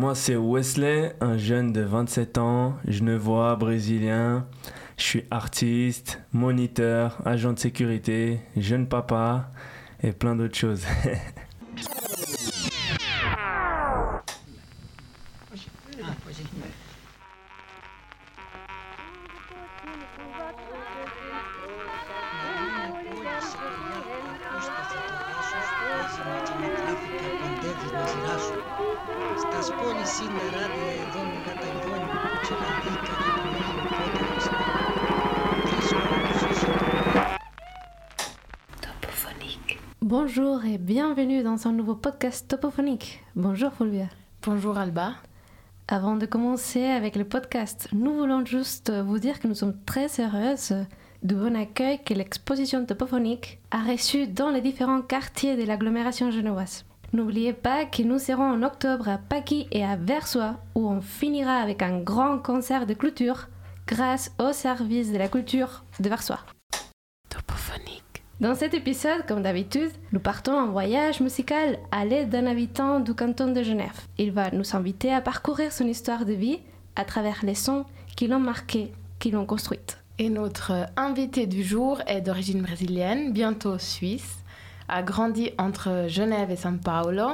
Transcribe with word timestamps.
Moi, 0.00 0.14
c'est 0.14 0.34
Wesley, 0.34 1.14
un 1.20 1.36
jeune 1.36 1.74
de 1.74 1.82
27 1.82 2.38
ans, 2.38 2.74
genevois, 2.88 3.54
brésilien. 3.56 4.46
Je 4.96 5.02
suis 5.02 5.24
artiste, 5.30 6.22
moniteur, 6.32 7.18
agent 7.26 7.52
de 7.52 7.58
sécurité, 7.58 8.40
jeune 8.56 8.88
papa 8.88 9.50
et 10.02 10.12
plein 10.12 10.36
d'autres 10.36 10.56
choses. 10.56 10.86
podcast 42.20 42.48
topophonique. 42.48 43.24
Bonjour 43.34 43.72
Fulvia. 43.72 44.04
Bonjour 44.42 44.76
Alba. 44.76 45.14
Avant 45.88 46.16
de 46.16 46.26
commencer 46.26 46.84
avec 46.84 47.16
le 47.16 47.24
podcast, 47.24 47.88
nous 47.94 48.12
voulons 48.12 48.44
juste 48.44 48.92
vous 48.92 49.18
dire 49.18 49.40
que 49.40 49.48
nous 49.48 49.54
sommes 49.54 49.78
très 49.86 50.20
heureuses 50.20 50.74
du 51.22 51.34
bon 51.34 51.56
accueil 51.56 51.98
que 52.04 52.12
l'exposition 52.12 52.84
topophonique 52.84 53.58
a 53.70 53.78
reçu 53.78 54.26
dans 54.26 54.50
les 54.50 54.60
différents 54.60 55.00
quartiers 55.00 55.56
de 55.56 55.64
l'agglomération 55.64 56.30
genevoise. 56.30 56.84
N'oubliez 57.14 57.54
pas 57.54 57.86
que 57.86 58.02
nous 58.02 58.18
serons 58.18 58.50
en 58.52 58.62
octobre 58.64 59.08
à 59.08 59.16
Paquis 59.16 59.66
et 59.70 59.82
à 59.82 59.96
Versoix 59.96 60.56
où 60.74 60.90
on 60.90 61.00
finira 61.00 61.56
avec 61.56 61.80
un 61.80 62.00
grand 62.00 62.36
concert 62.36 62.84
de 62.84 62.92
clôture 62.92 63.48
grâce 63.86 64.30
au 64.38 64.52
service 64.52 65.10
de 65.10 65.16
la 65.16 65.28
culture 65.28 65.84
de 66.00 66.10
Versoix. 66.10 66.40
Dans 68.40 68.54
cet 68.54 68.72
épisode, 68.72 69.26
comme 69.28 69.42
d'habitude, 69.42 69.90
nous 70.12 70.18
partons 70.18 70.58
en 70.58 70.70
voyage 70.70 71.20
musical 71.20 71.78
à 71.90 72.06
l'aide 72.06 72.30
d'un 72.30 72.46
habitant 72.46 72.98
du 72.98 73.12
canton 73.12 73.52
de 73.52 73.62
Genève. 73.62 74.00
Il 74.16 74.32
va 74.32 74.50
nous 74.50 74.74
inviter 74.74 75.12
à 75.12 75.20
parcourir 75.20 75.70
son 75.74 75.86
histoire 75.86 76.24
de 76.24 76.32
vie 76.32 76.58
à 76.96 77.04
travers 77.04 77.40
les 77.42 77.54
sons 77.54 77.84
qui 78.16 78.28
l'ont 78.28 78.40
marqué, 78.40 78.92
qui 79.18 79.30
l'ont 79.30 79.44
construite. 79.44 79.98
Et 80.18 80.30
notre 80.30 80.86
invité 80.96 81.46
du 81.46 81.62
jour 81.62 82.00
est 82.06 82.22
d'origine 82.22 82.62
brésilienne, 82.62 83.34
bientôt 83.34 83.76
suisse, 83.76 84.38
a 84.88 85.02
grandi 85.02 85.50
entre 85.58 86.06
Genève 86.08 86.50
et 86.50 86.56
São 86.56 86.78
Paulo, 86.78 87.32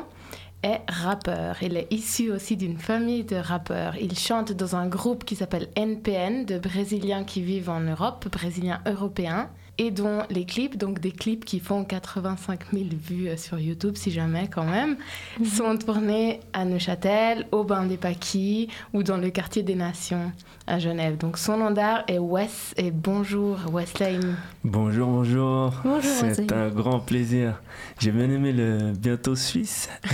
est 0.65 0.81
rappeur. 0.89 1.63
Il 1.63 1.77
est 1.77 1.87
issu 1.93 2.33
aussi 2.33 2.57
d'une 2.57 2.79
famille 2.79 3.23
de 3.23 3.37
rappeurs. 3.37 3.97
Il 3.97 4.19
chante 4.19 4.51
dans 4.51 4.75
un 4.75 4.89
groupe 4.89 5.25
qui 5.25 5.37
s'appelle 5.37 5.69
NPN, 5.77 6.45
de 6.47 6.59
Brésiliens 6.59 7.23
qui 7.23 7.43
vivent 7.43 7.71
en 7.71 7.79
Europe, 7.79 8.27
Brésiliens 8.29 8.81
européens 8.89 9.51
et 9.79 9.91
dont 9.91 10.23
les 10.31 10.45
clips, 10.45 10.77
donc 10.79 11.01
des 11.01 11.13
clips 11.13 11.45
qui 11.45 11.61
font 11.61 11.85
85 11.85 12.61
000 12.73 12.85
vues 13.09 13.29
euh, 13.29 13.37
sur 13.37 13.59
YouTube, 13.59 13.97
si 13.97 14.11
jamais 14.11 14.49
quand 14.53 14.65
même, 14.65 14.97
Mhm. 15.39 15.45
sont 15.47 15.77
tournés 15.77 16.41
à 16.53 16.65
Neuchâtel, 16.65 17.47
au 17.53 17.63
Bain 17.65 17.85
des 17.85 17.97
Paquis 17.99 18.69
ou 18.95 19.03
dans 19.03 19.19
le 19.19 19.31
quartier 19.31 19.63
des 19.63 19.75
Nations 19.75 20.33
à 20.67 20.79
Genève. 20.79 21.17
Donc 21.19 21.37
son 21.39 21.59
nom 21.59 21.71
d'art 21.71 22.05
est 22.09 22.19
Wes 22.19 22.75
et 22.77 22.91
bonjour 22.91 23.59
Wesley. 23.73 24.19
Bonjour, 24.65 25.09
bonjour. 25.09 25.73
Bonjour, 25.85 26.03
C'est 26.33 26.53
un 26.53 26.69
grand 26.71 26.99
plaisir. 27.01 27.61
J'ai 27.99 28.11
bien 28.13 28.31
aimé 28.31 28.53
le 28.53 28.93
bientôt 28.93 29.37
suisse. 29.37 29.89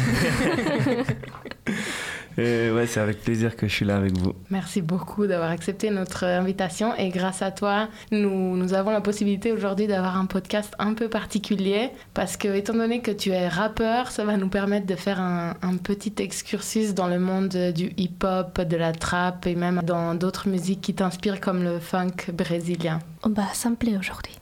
Et 2.38 2.70
ouais, 2.70 2.86
c'est 2.86 3.00
avec 3.00 3.22
plaisir 3.22 3.56
que 3.56 3.68
je 3.68 3.74
suis 3.74 3.84
là 3.84 3.96
avec 3.96 4.16
vous. 4.16 4.32
Merci 4.50 4.82
beaucoup 4.82 5.26
d'avoir 5.26 5.50
accepté 5.50 5.90
notre 5.90 6.24
invitation 6.24 6.94
et 6.96 7.08
grâce 7.10 7.42
à 7.42 7.50
toi, 7.50 7.88
nous, 8.10 8.56
nous 8.56 8.74
avons 8.74 8.90
la 8.90 9.00
possibilité 9.00 9.52
aujourd'hui 9.52 9.86
d'avoir 9.86 10.16
un 10.16 10.26
podcast 10.26 10.74
un 10.78 10.94
peu 10.94 11.08
particulier 11.08 11.90
parce 12.14 12.36
que 12.36 12.48
étant 12.48 12.74
donné 12.74 13.00
que 13.00 13.10
tu 13.10 13.30
es 13.30 13.48
rappeur, 13.48 14.10
ça 14.10 14.24
va 14.24 14.36
nous 14.36 14.48
permettre 14.48 14.86
de 14.86 14.94
faire 14.94 15.20
un, 15.20 15.54
un 15.62 15.76
petit 15.76 16.14
excursus 16.18 16.94
dans 16.94 17.08
le 17.08 17.18
monde 17.18 17.56
du 17.74 17.92
hip-hop, 17.96 18.60
de 18.60 18.76
la 18.76 18.92
trap 18.92 19.46
et 19.46 19.54
même 19.54 19.80
dans 19.84 20.14
d'autres 20.14 20.48
musiques 20.48 20.80
qui 20.80 20.94
t'inspirent 20.94 21.40
comme 21.40 21.62
le 21.62 21.78
funk 21.78 22.32
brésilien. 22.32 23.00
On 23.22 23.30
va 23.30 23.46
sampler 23.54 23.96
aujourd'hui. 23.96 24.36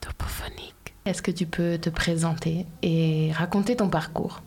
Topophonique. 0.00 0.94
Est-ce 1.04 1.22
que 1.22 1.30
tu 1.30 1.46
peux 1.46 1.78
te 1.78 1.88
présenter 1.88 2.66
et 2.82 3.30
raconter 3.32 3.76
ton 3.76 3.88
parcours? 3.88 4.42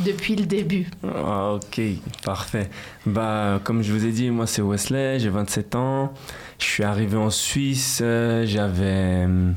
Depuis 0.00 0.36
le 0.36 0.46
début 0.46 0.88
Ah, 1.04 1.54
ok, 1.54 1.80
parfait. 2.24 2.70
Bah, 3.06 3.60
comme 3.64 3.82
je 3.82 3.92
vous 3.92 4.04
ai 4.04 4.12
dit, 4.12 4.30
moi 4.30 4.46
c'est 4.46 4.62
Wesley, 4.62 5.18
j'ai 5.18 5.28
27 5.28 5.74
ans. 5.74 6.12
Je 6.58 6.64
suis 6.64 6.84
arrivé 6.84 7.16
en 7.16 7.30
Suisse, 7.30 8.00
euh, 8.02 8.44
j'avais 8.46 9.24
hum, 9.24 9.54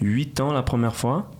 8 0.00 0.40
ans 0.40 0.52
la 0.52 0.62
première 0.62 0.96
fois. 0.96 1.30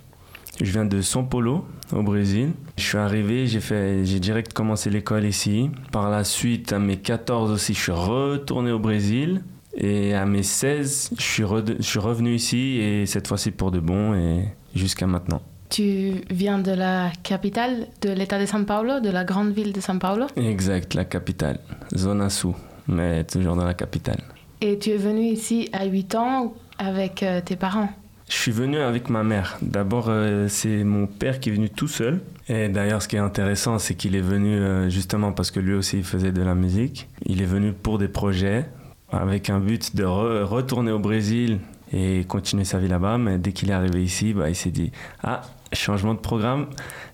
Je 0.60 0.70
viens 0.72 0.84
de 0.84 1.00
São 1.00 1.26
Paulo, 1.26 1.64
au 1.92 2.02
Brésil. 2.02 2.52
Je 2.76 2.82
suis 2.82 2.98
arrivé, 2.98 3.46
j'ai 3.46 3.60
fait, 3.60 4.04
j'ai 4.04 4.20
direct 4.20 4.52
commencé 4.52 4.90
l'école 4.90 5.24
ici. 5.24 5.70
Par 5.90 6.10
la 6.10 6.24
suite, 6.24 6.72
à 6.72 6.78
mes 6.78 6.98
14 6.98 7.50
aussi, 7.50 7.74
je 7.74 7.80
suis 7.80 7.92
retourné 7.92 8.70
au 8.70 8.78
Brésil. 8.78 9.42
Et 9.74 10.14
à 10.14 10.26
mes 10.26 10.42
16, 10.42 11.12
je 11.16 11.22
suis, 11.22 11.44
je 11.78 11.82
suis 11.82 11.98
revenu 11.98 12.34
ici 12.34 12.78
et 12.78 13.06
cette 13.06 13.28
fois-ci 13.28 13.52
pour 13.52 13.70
de 13.70 13.80
bon 13.80 14.14
et 14.14 14.44
jusqu'à 14.74 15.06
maintenant. 15.06 15.40
Tu 15.70 16.14
viens 16.30 16.58
de 16.58 16.72
la 16.72 17.10
capitale 17.22 17.86
de 18.02 18.10
l'État 18.10 18.40
de 18.40 18.44
São 18.46 18.64
Paulo, 18.64 18.98
de 19.00 19.08
la 19.10 19.22
grande 19.24 19.52
ville 19.52 19.72
de 19.72 19.80
São 19.80 19.98
Paulo? 20.00 20.26
Exact, 20.36 20.94
la 20.94 21.04
capitale, 21.04 21.60
Zona 21.96 22.28
Sul, 22.28 22.54
mais 22.88 23.22
toujours 23.24 23.54
dans 23.54 23.64
la 23.64 23.74
capitale. 23.74 24.20
Et 24.60 24.78
tu 24.78 24.90
es 24.90 24.96
venu 24.96 25.22
ici 25.22 25.68
à 25.72 25.84
8 25.86 26.14
ans 26.16 26.54
avec 26.78 27.22
euh, 27.22 27.40
tes 27.40 27.54
parents? 27.56 27.88
Je 28.28 28.34
suis 28.36 28.50
venu 28.52 28.78
avec 28.78 29.08
ma 29.10 29.22
mère. 29.22 29.58
D'abord, 29.62 30.06
euh, 30.08 30.46
c'est 30.48 30.82
mon 30.84 31.06
père 31.06 31.38
qui 31.40 31.50
est 31.50 31.52
venu 31.52 31.70
tout 31.70 31.88
seul. 31.88 32.20
Et 32.48 32.68
d'ailleurs, 32.68 33.00
ce 33.02 33.08
qui 33.08 33.16
est 33.16 33.20
intéressant, 33.20 33.78
c'est 33.78 33.94
qu'il 33.94 34.14
est 34.16 34.20
venu 34.20 34.54
euh, 34.56 34.88
justement 34.90 35.32
parce 35.32 35.50
que 35.52 35.60
lui 35.60 35.74
aussi 35.74 35.98
il 35.98 36.04
faisait 36.04 36.32
de 36.32 36.42
la 36.42 36.54
musique. 36.56 37.08
Il 37.26 37.40
est 37.42 37.46
venu 37.46 37.72
pour 37.72 37.98
des 37.98 38.08
projets 38.08 38.66
avec 39.12 39.50
un 39.50 39.60
but 39.60 39.94
de 39.96 40.04
re- 40.04 40.42
retourner 40.42 40.90
au 40.92 40.98
Brésil 40.98 41.58
et 41.92 42.24
continuer 42.28 42.64
sa 42.64 42.78
vie 42.78 42.88
là-bas. 42.88 43.18
Mais 43.18 43.38
dès 43.38 43.52
qu'il 43.52 43.70
est 43.70 43.74
arrivé 43.74 44.02
ici, 44.02 44.32
bah, 44.32 44.48
il 44.48 44.54
s'est 44.56 44.70
dit 44.70 44.92
Ah, 45.24 45.42
changement 45.72 46.14
de 46.14 46.20
programme, 46.20 46.66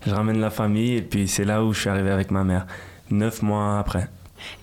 je 0.05 0.11
ramène 0.11 0.39
la 0.39 0.49
famille. 0.49 0.95
Et 0.95 1.01
puis 1.01 1.27
c'est 1.27 1.45
là 1.45 1.63
où 1.63 1.73
je 1.73 1.81
suis 1.81 1.89
arrivé 1.89 2.09
avec 2.09 2.31
ma 2.31 2.43
mère, 2.43 2.65
neuf 3.09 3.41
mois 3.41 3.79
après. 3.79 4.09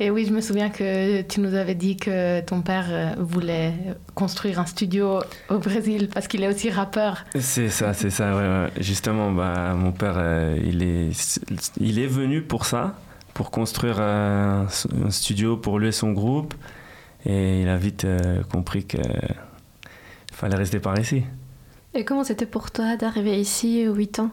Et 0.00 0.10
oui, 0.10 0.24
je 0.26 0.32
me 0.32 0.40
souviens 0.40 0.70
que 0.70 1.22
tu 1.22 1.40
nous 1.40 1.54
avais 1.54 1.74
dit 1.74 1.96
que 1.96 2.40
ton 2.40 2.62
père 2.62 2.86
euh, 2.88 3.14
voulait 3.18 3.72
construire 4.14 4.60
un 4.60 4.66
studio 4.66 5.20
au 5.48 5.58
Brésil 5.58 6.08
parce 6.12 6.28
qu'il 6.28 6.42
est 6.42 6.48
aussi 6.48 6.70
rappeur. 6.70 7.24
C'est 7.38 7.68
ça, 7.68 7.92
c'est 7.92 8.10
ça, 8.10 8.36
ouais, 8.36 8.42
ouais. 8.42 8.70
Justement, 8.80 9.32
bah, 9.32 9.74
mon 9.74 9.92
père, 9.92 10.14
euh, 10.16 10.58
il, 10.64 10.82
est, 10.82 11.40
il 11.80 11.98
est 11.98 12.06
venu 12.06 12.42
pour 12.42 12.66
ça, 12.66 12.94
pour 13.34 13.50
construire 13.50 14.00
un, 14.00 14.66
un 15.04 15.10
studio 15.10 15.56
pour 15.56 15.78
lui 15.78 15.88
et 15.88 15.92
son 15.92 16.12
groupe. 16.12 16.54
Et 17.26 17.62
il 17.62 17.68
a 17.68 17.76
vite 17.76 18.04
euh, 18.04 18.42
compris 18.44 18.84
qu'il 18.84 19.00
fallait 20.32 20.56
rester 20.56 20.78
par 20.78 20.98
ici. 20.98 21.24
Et 21.94 22.04
comment 22.04 22.24
c'était 22.24 22.46
pour 22.46 22.70
toi 22.70 22.96
d'arriver 22.96 23.38
ici 23.40 23.86
aux 23.88 23.94
8 23.94 24.18
ans? 24.20 24.30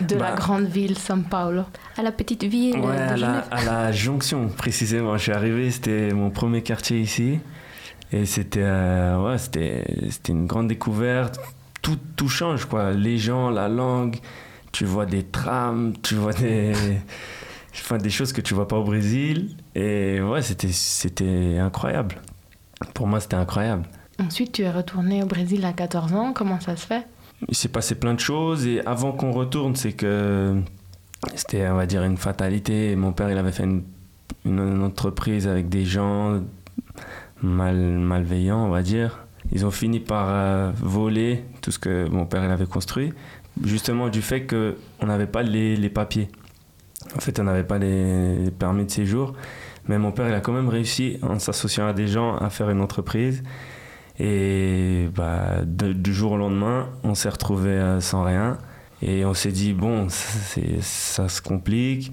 De 0.00 0.16
la 0.16 0.30
Bah. 0.30 0.36
grande 0.36 0.64
ville 0.66 0.96
São 0.96 1.22
Paulo. 1.22 1.62
À 1.96 2.02
la 2.02 2.10
petite 2.10 2.44
ville 2.44 2.76
Ouais, 2.78 2.96
de 2.96 3.12
à 3.12 3.16
la, 3.16 3.38
à 3.50 3.64
la 3.64 3.92
jonction, 3.92 4.48
précisément. 4.48 5.16
Je 5.16 5.22
suis 5.24 5.32
arrivé, 5.32 5.70
c'était 5.70 6.12
mon 6.12 6.30
premier 6.30 6.62
quartier 6.62 6.98
ici. 7.00 7.38
Et 8.12 8.24
c'était 8.24 8.62
euh, 8.62 9.22
ouais, 9.24 9.38
c'était 9.38 9.84
c'était 10.10 10.32
une 10.32 10.46
grande 10.46 10.68
découverte. 10.68 11.38
Tout, 11.82 11.98
tout 12.16 12.28
change, 12.28 12.64
quoi. 12.64 12.92
Les 12.92 13.18
gens, 13.18 13.50
la 13.50 13.68
langue, 13.68 14.16
tu 14.72 14.84
vois 14.84 15.06
des 15.06 15.22
trams, 15.22 15.92
tu 16.02 16.14
vois 16.16 16.32
des, 16.32 16.72
enfin, 17.74 17.98
des 17.98 18.10
choses 18.10 18.32
que 18.32 18.40
tu 18.40 18.54
vois 18.54 18.66
pas 18.66 18.76
au 18.78 18.84
Brésil. 18.84 19.56
Et 19.76 20.20
ouais, 20.20 20.42
c'était 20.42 20.72
c'était 20.72 21.58
incroyable. 21.60 22.16
Pour 22.94 23.06
moi, 23.06 23.20
c'était 23.20 23.36
incroyable. 23.36 23.86
Ensuite, 24.18 24.52
tu 24.52 24.62
es 24.62 24.70
retourné 24.70 25.22
au 25.22 25.26
Brésil 25.26 25.64
à 25.64 25.72
14 25.72 26.14
ans. 26.14 26.32
Comment 26.32 26.60
ça 26.60 26.76
se 26.76 26.86
fait? 26.86 27.06
Il 27.48 27.54
s'est 27.54 27.68
passé 27.68 27.94
plein 27.94 28.14
de 28.14 28.20
choses 28.20 28.66
et 28.66 28.84
avant 28.86 29.12
qu'on 29.12 29.30
retourne, 29.30 29.76
c'est 29.76 29.92
que 29.92 30.56
c'était, 31.34 31.68
on 31.68 31.76
va 31.76 31.86
dire, 31.86 32.02
une 32.02 32.16
fatalité. 32.16 32.96
Mon 32.96 33.12
père, 33.12 33.30
il 33.30 33.36
avait 33.36 33.52
fait 33.52 33.64
une, 33.64 34.82
entreprise 34.82 35.46
avec 35.48 35.68
des 35.68 35.84
gens 35.84 36.40
mal, 37.42 37.76
malveillants, 37.76 38.64
on 38.64 38.70
va 38.70 38.82
dire. 38.82 39.26
Ils 39.52 39.66
ont 39.66 39.70
fini 39.70 40.00
par 40.00 40.28
euh, 40.28 40.72
voler 40.76 41.44
tout 41.60 41.70
ce 41.70 41.78
que 41.78 42.08
mon 42.08 42.26
père 42.26 42.44
il 42.44 42.50
avait 42.50 42.66
construit, 42.66 43.12
justement 43.64 44.08
du 44.08 44.22
fait 44.22 44.46
qu'on 44.46 45.06
n'avait 45.06 45.26
pas 45.26 45.42
les, 45.42 45.76
les 45.76 45.90
papiers. 45.90 46.28
En 47.14 47.20
fait, 47.20 47.38
on 47.38 47.44
n'avait 47.44 47.64
pas 47.64 47.78
les, 47.78 48.36
les 48.36 48.50
permis 48.50 48.84
de 48.84 48.90
séjour. 48.90 49.34
Mais 49.88 49.98
mon 49.98 50.10
père, 50.10 50.28
il 50.28 50.34
a 50.34 50.40
quand 50.40 50.52
même 50.52 50.68
réussi, 50.68 51.18
en 51.22 51.38
s'associant 51.38 51.86
à 51.86 51.92
des 51.92 52.08
gens, 52.08 52.36
à 52.36 52.50
faire 52.50 52.70
une 52.70 52.80
entreprise. 52.80 53.42
Et 54.18 55.08
bah, 55.14 55.62
de- 55.66 55.92
du 55.92 56.14
jour 56.14 56.32
au 56.32 56.36
lendemain, 56.36 56.88
on 57.04 57.14
s'est 57.14 57.28
retrouvé 57.28 57.98
sans 58.00 58.24
rien. 58.24 58.58
Et 59.02 59.24
on 59.26 59.34
s'est 59.34 59.52
dit, 59.52 59.72
bon, 59.74 60.06
ça 60.08 61.28
se 61.28 61.42
complique. 61.42 62.12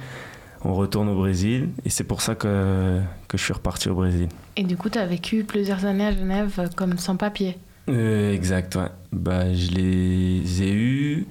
on 0.66 0.74
retourne 0.76 1.10
au 1.10 1.16
Brésil. 1.16 1.70
Et 1.86 1.90
c'est 1.90 2.04
pour 2.06 2.22
ça 2.22 2.36
que, 2.36 3.00
que 3.28 3.38
je 3.38 3.44
suis 3.44 3.54
reparti 3.54 3.90
au 3.90 3.96
Brésil. 3.96 4.30
Et 4.56 4.64
du 4.64 4.78
coup, 4.78 4.90
tu 4.90 4.98
as 4.98 5.06
vécu 5.06 5.44
plusieurs 5.44 5.84
années 5.86 6.06
à 6.08 6.14
Genève 6.14 6.70
comme 6.78 6.98
sans 6.98 7.18
papier 7.18 7.58
euh, 7.90 8.34
Exact, 8.34 8.76
ouais. 8.78 8.88
Bah, 9.12 9.54
je 9.54 9.72
les 9.72 10.64
ai 10.64 10.72
eus. 10.74 11.28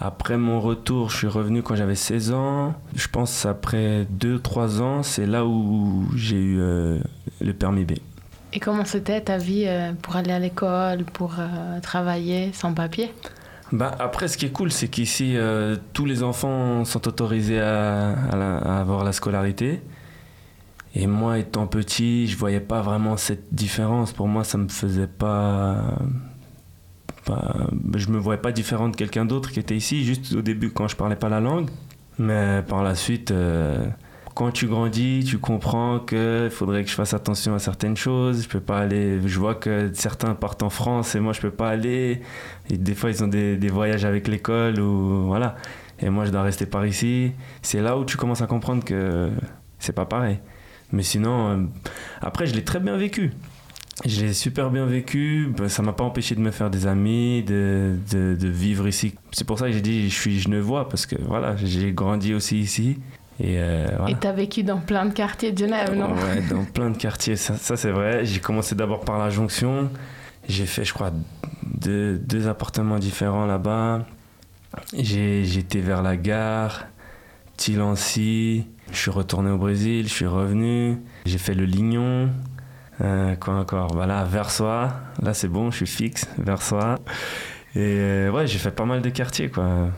Après 0.00 0.36
mon 0.38 0.58
retour, 0.60 1.10
je 1.10 1.16
suis 1.18 1.26
revenu 1.26 1.62
quand 1.62 1.74
j'avais 1.76 1.94
16 1.94 2.32
ans. 2.32 2.74
Je 2.96 3.08
pense 3.08 3.44
après 3.46 4.06
2-3 4.18 4.80
ans, 4.80 5.02
c'est 5.02 5.26
là 5.26 5.44
où 5.46 6.06
j'ai 6.16 6.36
eu 6.40 6.58
euh, 6.60 6.98
le 7.42 7.52
permis 7.52 7.84
B. 7.84 7.92
Et 8.52 8.60
comment 8.60 8.84
c'était 8.84 9.20
ta 9.20 9.38
vie 9.38 9.64
euh, 9.66 9.92
pour 10.00 10.16
aller 10.16 10.32
à 10.32 10.38
l'école, 10.38 11.04
pour 11.04 11.36
euh, 11.38 11.80
travailler 11.80 12.52
sans 12.52 12.74
papier? 12.74 13.12
Bah, 13.72 13.90
après, 13.98 14.28
ce 14.28 14.36
qui 14.36 14.46
est 14.46 14.52
cool, 14.52 14.70
c'est 14.70 14.88
qu'ici, 14.88 15.36
tous 15.94 16.04
les 16.04 16.22
enfants 16.22 16.84
sont 16.84 17.08
autorisés 17.08 17.60
à, 17.60 18.10
avoir 18.80 19.02
la 19.02 19.12
scolarité. 19.12 19.80
Et 20.94 21.06
moi, 21.06 21.38
étant 21.38 21.66
petit, 21.66 22.26
je 22.26 22.36
voyais 22.36 22.60
pas 22.60 22.82
vraiment 22.82 23.16
cette 23.16 23.54
différence. 23.54 24.12
Pour 24.12 24.28
moi, 24.28 24.44
ça 24.44 24.58
me 24.58 24.68
faisait 24.68 25.06
pas 25.06 25.96
pas, 27.24 27.68
je 27.94 28.08
me 28.08 28.18
voyais 28.18 28.40
pas 28.40 28.52
différent 28.52 28.88
de 28.88 28.96
quelqu'un 28.96 29.24
d'autre 29.24 29.50
qui 29.52 29.60
était 29.60 29.76
ici, 29.76 30.04
juste 30.04 30.34
au 30.34 30.42
début 30.42 30.70
quand 30.70 30.88
je 30.88 30.96
parlais 30.96 31.16
pas 31.16 31.28
la 31.28 31.40
langue. 31.40 31.68
Mais 32.18 32.62
par 32.68 32.82
la 32.82 32.94
suite, 32.94 33.30
euh, 33.30 33.86
quand 34.34 34.50
tu 34.50 34.66
grandis, 34.66 35.24
tu 35.26 35.38
comprends 35.38 35.98
qu'il 36.00 36.48
faudrait 36.50 36.84
que 36.84 36.90
je 36.90 36.94
fasse 36.94 37.14
attention 37.14 37.54
à 37.54 37.58
certaines 37.58 37.96
choses. 37.96 38.44
Je 38.44 38.48
peux 38.48 38.60
pas 38.60 38.78
aller. 38.78 39.20
Je 39.26 39.38
vois 39.38 39.54
que 39.54 39.90
certains 39.94 40.34
partent 40.34 40.62
en 40.62 40.70
France 40.70 41.14
et 41.14 41.20
moi 41.20 41.32
je 41.32 41.40
peux 41.40 41.50
pas 41.50 41.68
aller. 41.68 42.22
Et 42.70 42.78
des 42.78 42.94
fois 42.94 43.10
ils 43.10 43.22
ont 43.22 43.28
des, 43.28 43.56
voyages 43.68 44.04
avec 44.04 44.28
l'école 44.28 44.80
ou 44.80 45.26
voilà. 45.26 45.56
Et 46.00 46.08
moi 46.10 46.24
je 46.24 46.30
dois 46.30 46.42
rester 46.42 46.66
par 46.66 46.86
ici. 46.86 47.32
C'est 47.60 47.80
là 47.80 47.98
où 47.98 48.04
tu 48.04 48.16
commences 48.16 48.42
à 48.42 48.46
comprendre 48.46 48.84
que 48.84 49.30
c'est 49.78 49.92
pas 49.92 50.06
pareil. 50.06 50.38
Mais 50.92 51.02
sinon, 51.02 51.50
euh, 51.50 51.56
après 52.20 52.46
je 52.46 52.54
l'ai 52.54 52.64
très 52.64 52.80
bien 52.80 52.96
vécu. 52.96 53.32
Je 54.06 54.22
l'ai 54.22 54.32
super 54.32 54.70
bien 54.70 54.86
vécu. 54.86 55.52
Bah, 55.56 55.68
ça 55.68 55.82
m'a 55.82 55.92
pas 55.92 56.04
empêché 56.04 56.34
de 56.34 56.40
me 56.40 56.50
faire 56.50 56.70
des 56.70 56.86
amis, 56.86 57.42
de, 57.42 57.96
de, 58.10 58.34
de 58.34 58.48
vivre 58.48 58.88
ici. 58.88 59.14
C'est 59.30 59.46
pour 59.46 59.58
ça 59.58 59.66
que 59.66 59.72
j'ai 59.72 59.80
dit 59.82 60.08
je 60.08 60.14
suis 60.14 60.40
genevois 60.40 60.88
parce 60.88 61.06
que 61.06 61.16
voilà, 61.22 61.56
j'ai 61.56 61.92
grandi 61.92 62.34
aussi 62.34 62.58
ici. 62.58 62.98
Et 63.44 63.56
euh, 63.58 63.88
voilà. 63.98 64.16
tu 64.16 64.26
as 64.28 64.32
vécu 64.32 64.62
dans 64.62 64.78
plein 64.78 65.04
de 65.04 65.12
quartiers 65.12 65.50
de 65.50 65.58
Genève, 65.58 65.92
non 65.96 66.12
Ouais, 66.14 66.42
dans 66.48 66.64
plein 66.64 66.90
de 66.90 66.96
quartiers, 66.96 67.34
ça, 67.34 67.56
ça 67.56 67.76
c'est 67.76 67.90
vrai. 67.90 68.24
J'ai 68.24 68.38
commencé 68.38 68.76
d'abord 68.76 69.00
par 69.00 69.18
la 69.18 69.30
jonction. 69.30 69.90
J'ai 70.48 70.64
fait, 70.64 70.84
je 70.84 70.94
crois, 70.94 71.10
deux, 71.64 72.18
deux 72.18 72.46
appartements 72.46 73.00
différents 73.00 73.46
là-bas. 73.46 74.06
Été 74.96 75.80
vers 75.80 76.02
la 76.02 76.16
gare, 76.16 76.86
Tilancy. 77.56 78.68
Je 78.92 78.96
suis 78.96 79.10
retourné 79.10 79.50
au 79.50 79.58
Brésil, 79.58 80.06
je 80.06 80.12
suis 80.12 80.26
revenu. 80.26 80.98
J'ai 81.26 81.38
fait 81.38 81.54
le 81.54 81.64
Lignon. 81.64 82.30
Euh, 83.00 83.34
quoi 83.34 83.54
encore? 83.54 83.92
Voilà, 83.92 84.22
Versoix. 84.22 84.92
Là, 85.20 85.34
c'est 85.34 85.48
bon, 85.48 85.72
je 85.72 85.78
suis 85.78 85.86
fixe. 85.86 86.28
Versoix. 86.38 87.00
Et 87.74 87.80
euh, 87.80 88.30
ouais, 88.30 88.46
j'ai 88.46 88.58
fait 88.58 88.70
pas 88.70 88.84
mal 88.84 89.02
de 89.02 89.10
quartiers, 89.10 89.48
quoi. 89.48 89.88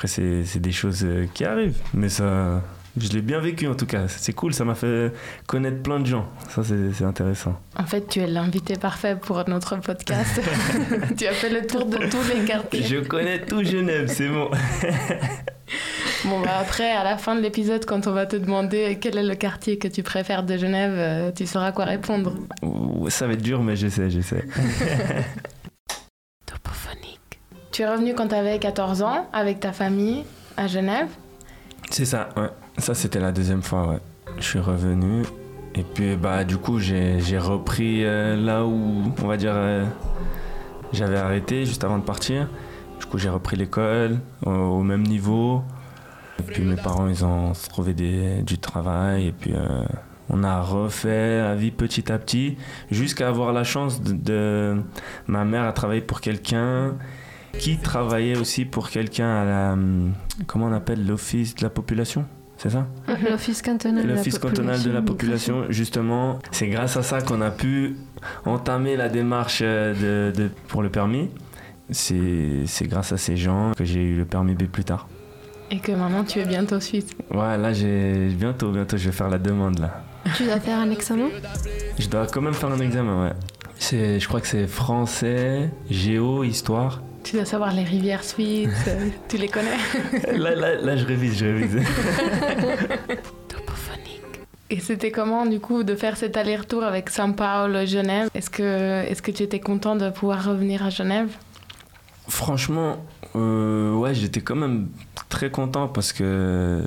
Après, 0.00 0.08
c'est 0.08 0.60
des 0.60 0.72
choses 0.72 1.02
euh, 1.04 1.26
qui 1.34 1.44
arrivent. 1.44 1.76
Mais 1.92 2.08
ça, 2.08 2.62
je 2.96 3.10
l'ai 3.10 3.20
bien 3.20 3.38
vécu 3.38 3.68
en 3.68 3.74
tout 3.74 3.84
cas. 3.84 4.08
C'est 4.08 4.32
cool, 4.32 4.54
ça 4.54 4.64
m'a 4.64 4.74
fait 4.74 5.12
connaître 5.46 5.82
plein 5.82 6.00
de 6.00 6.06
gens. 6.06 6.26
Ça, 6.48 6.62
c'est 6.64 7.04
intéressant. 7.04 7.60
En 7.76 7.84
fait, 7.84 8.08
tu 8.08 8.20
es 8.20 8.26
l'invité 8.26 8.76
parfait 8.76 9.14
pour 9.14 9.46
notre 9.46 9.76
podcast. 9.76 10.40
tu 11.18 11.26
as 11.26 11.34
fait 11.34 11.50
le 11.50 11.66
tour 11.66 11.84
de 11.84 11.98
tous 11.98 12.34
les 12.34 12.46
quartiers. 12.46 12.82
Je 12.82 12.96
connais 13.00 13.44
tout 13.44 13.62
Genève, 13.62 14.06
c'est 14.08 14.28
bon. 14.28 14.50
Bon, 16.24 16.40
bah 16.40 16.58
après, 16.60 16.90
à 16.90 17.02
la 17.02 17.16
fin 17.16 17.34
de 17.34 17.40
l'épisode, 17.40 17.86
quand 17.86 18.06
on 18.06 18.12
va 18.12 18.26
te 18.26 18.36
demander 18.36 18.98
quel 19.00 19.16
est 19.16 19.22
le 19.22 19.36
quartier 19.36 19.78
que 19.78 19.88
tu 19.88 20.02
préfères 20.02 20.42
de 20.42 20.58
Genève, 20.58 20.92
euh, 20.94 21.30
tu 21.34 21.46
sauras 21.46 21.72
quoi 21.72 21.86
répondre. 21.86 22.34
Ça 23.08 23.26
va 23.26 23.32
être 23.32 23.42
dur, 23.42 23.62
mais 23.62 23.74
je 23.74 23.88
sais, 23.88 24.10
je 24.10 24.20
sais. 24.20 24.44
Topophonique. 24.44 25.59
Tu 27.80 27.84
es 27.84 27.88
revenu 27.88 28.14
quand 28.14 28.28
tu 28.28 28.34
avais 28.34 28.58
14 28.58 29.00
ans 29.00 29.26
avec 29.32 29.58
ta 29.60 29.72
famille 29.72 30.24
à 30.58 30.66
Genève 30.66 31.08
C'est 31.90 32.04
ça, 32.04 32.28
ouais. 32.36 32.50
Ça, 32.76 32.92
c'était 32.92 33.20
la 33.20 33.32
deuxième 33.32 33.62
fois, 33.62 33.88
ouais. 33.88 34.00
Je 34.36 34.42
suis 34.42 34.58
revenu. 34.58 35.22
Et 35.74 35.82
puis, 35.82 36.14
bah, 36.14 36.44
du 36.44 36.58
coup, 36.58 36.78
j'ai 36.78 37.38
repris 37.38 38.04
euh, 38.04 38.36
là 38.36 38.66
où, 38.66 39.14
on 39.22 39.26
va 39.26 39.38
dire, 39.38 39.54
euh, 39.54 39.86
j'avais 40.92 41.16
arrêté 41.16 41.64
juste 41.64 41.82
avant 41.82 41.96
de 41.96 42.02
partir. 42.02 42.50
Du 42.98 43.06
coup, 43.06 43.16
j'ai 43.16 43.30
repris 43.30 43.56
l'école 43.56 44.18
au 44.44 44.82
même 44.82 45.04
niveau. 45.04 45.62
Et 46.38 46.42
puis 46.42 46.62
mes 46.62 46.76
parents, 46.76 47.08
ils 47.08 47.24
ont 47.24 47.52
trouvé 47.70 47.94
du 47.94 48.58
travail 48.58 49.28
et 49.28 49.32
puis 49.32 49.54
euh, 49.54 49.86
on 50.28 50.44
a 50.44 50.60
refait 50.60 51.40
la 51.40 51.54
vie 51.54 51.70
petit 51.70 52.12
à 52.12 52.18
petit 52.18 52.58
jusqu'à 52.90 53.28
avoir 53.28 53.54
la 53.54 53.64
chance 53.64 54.02
de, 54.02 54.76
Ma 55.26 55.46
mère 55.46 55.64
a 55.64 55.72
travaillé 55.72 56.02
pour 56.02 56.20
quelqu'un 56.20 56.96
qui 57.58 57.78
travaillait 57.78 58.38
aussi 58.38 58.64
pour 58.64 58.90
quelqu'un 58.90 59.28
à 59.28 59.44
la... 59.44 59.78
Comment 60.46 60.66
on 60.66 60.72
appelle 60.72 61.06
L'Office 61.06 61.54
de 61.54 61.62
la 61.62 61.70
population 61.70 62.26
c'est 62.62 62.68
ça? 62.68 62.86
L'Office 63.30 63.62
cantonal, 63.62 64.06
L'office 64.06 64.38
cantonal 64.38 64.82
de 64.82 64.90
la 64.90 65.00
population, 65.00 65.64
justement. 65.70 66.40
C'est 66.50 66.68
grâce 66.68 66.94
à 66.98 67.02
ça 67.02 67.22
qu'on 67.22 67.40
a 67.40 67.50
pu 67.50 67.96
entamer 68.44 68.98
la 68.98 69.08
démarche 69.08 69.62
de, 69.62 70.30
de, 70.36 70.50
pour 70.68 70.82
le 70.82 70.90
permis. 70.90 71.30
C'est 71.90 72.66
grâce 72.82 73.12
à 73.12 73.16
ces 73.16 73.38
gens 73.38 73.72
que 73.74 73.86
j'ai 73.86 74.02
eu 74.02 74.14
le 74.14 74.26
permis 74.26 74.54
B 74.54 74.64
plus 74.64 74.84
tard. 74.84 75.08
Et 75.70 75.78
que 75.78 75.92
maintenant 75.92 76.22
tu 76.22 76.38
es 76.38 76.44
bientôt 76.44 76.80
suisse. 76.80 77.06
Ouais, 77.30 77.56
là 77.56 77.72
j'ai 77.72 78.28
bientôt, 78.28 78.70
bientôt 78.72 78.98
je 78.98 79.06
vais 79.06 79.16
faire 79.16 79.30
la 79.30 79.38
demande 79.38 79.78
là. 79.78 80.02
Tu 80.36 80.44
dois 80.44 80.60
faire 80.60 80.80
un 80.80 80.90
examen? 80.90 81.28
Je 81.98 82.08
dois 82.08 82.26
quand 82.26 82.42
même 82.42 82.52
faire 82.52 82.70
un 82.70 82.80
examen, 82.80 83.24
ouais. 83.24 83.32
C'est, 83.76 84.20
je 84.20 84.28
crois 84.28 84.42
que 84.42 84.46
c'est 84.46 84.66
français, 84.66 85.70
géo, 85.88 86.44
histoire. 86.44 87.00
Tu 87.22 87.36
dois 87.36 87.44
savoir 87.44 87.72
les 87.72 87.84
rivières 87.84 88.24
suisses, 88.24 88.88
tu 89.28 89.36
les 89.36 89.48
connais 89.48 89.76
là, 90.36 90.54
là, 90.54 90.74
là, 90.76 90.96
je 90.96 91.04
révise, 91.04 91.38
je 91.38 91.46
révise. 91.46 91.86
Topophonique. 93.48 94.22
Et 94.70 94.80
c'était 94.80 95.10
comment 95.10 95.46
du 95.46 95.60
coup 95.60 95.82
de 95.82 95.94
faire 95.94 96.16
cet 96.16 96.36
aller-retour 96.36 96.82
avec 96.82 97.10
São 97.10 97.34
Paulo, 97.34 97.84
Genève? 97.84 98.30
Est-ce 98.34 98.50
que, 98.50 99.04
est-ce 99.04 99.20
que 99.20 99.30
tu 99.30 99.42
étais 99.42 99.60
content 99.60 99.96
de 99.96 100.10
pouvoir 100.10 100.44
revenir 100.44 100.84
à 100.84 100.90
Genève? 100.90 101.30
Franchement, 102.28 103.04
euh, 103.36 103.92
ouais, 103.92 104.14
j'étais 104.14 104.40
quand 104.40 104.56
même 104.56 104.88
très 105.28 105.50
content 105.50 105.88
parce 105.88 106.12
que 106.12 106.82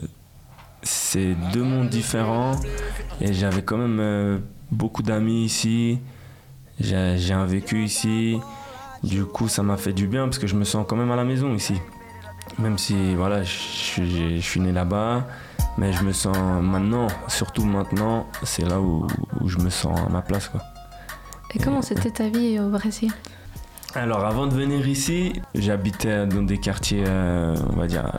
c'est 0.81 1.35
deux 1.51 1.63
mondes 1.63 1.89
différents 1.89 2.53
et 3.21 3.33
j'avais 3.33 3.61
quand 3.61 3.77
même 3.77 3.99
euh, 3.99 4.37
beaucoup 4.71 5.03
d'amis 5.03 5.45
ici. 5.45 5.99
J'ai 6.79 7.33
un 7.33 7.45
vécu 7.45 7.83
ici. 7.83 8.37
Du 9.03 9.25
coup, 9.25 9.47
ça 9.47 9.63
m'a 9.63 9.77
fait 9.77 9.93
du 9.93 10.07
bien 10.07 10.25
parce 10.25 10.39
que 10.39 10.47
je 10.47 10.55
me 10.55 10.63
sens 10.63 10.85
quand 10.87 10.95
même 10.95 11.11
à 11.11 11.15
la 11.15 11.25
maison 11.25 11.53
ici. 11.53 11.75
Même 12.59 12.77
si, 12.77 13.15
voilà, 13.15 13.43
je, 13.43 14.39
suis 14.39 14.59
né 14.59 14.71
là-bas, 14.71 15.27
mais 15.77 15.91
je 15.91 16.03
me 16.03 16.11
sens 16.13 16.37
maintenant, 16.61 17.07
surtout 17.27 17.65
maintenant, 17.65 18.27
c'est 18.43 18.65
là 18.65 18.79
où, 18.79 19.07
où, 19.41 19.49
je 19.49 19.57
me 19.57 19.69
sens 19.69 19.99
à 19.99 20.09
ma 20.09 20.21
place. 20.21 20.49
Quoi. 20.49 20.61
Et 21.55 21.59
comment 21.59 21.81
c'était 21.81 22.11
ta 22.11 22.29
vie 22.29 22.59
au 22.59 22.69
Brésil? 22.69 23.11
Alors 23.95 24.25
avant 24.25 24.47
de 24.47 24.53
venir 24.53 24.87
ici, 24.87 25.41
j'habitais 25.53 26.25
dans 26.25 26.41
des 26.41 26.57
quartiers, 26.57 27.03
euh, 27.05 27.55
on 27.71 27.79
va 27.79 27.85
dire, 27.85 28.11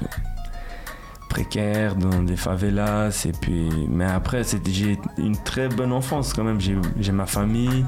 précaires, 1.29 1.97
dans 1.97 2.23
des 2.23 2.37
favelas. 2.37 3.27
Et 3.27 3.33
puis, 3.33 3.69
mais 3.89 4.05
après, 4.05 4.43
j'ai 4.67 4.99
une 5.19 5.37
très 5.37 5.69
bonne 5.69 5.93
enfance 5.93 6.33
quand 6.33 6.45
même. 6.45 6.61
J'ai 6.61 7.13
ma 7.13 7.27
famille, 7.27 7.85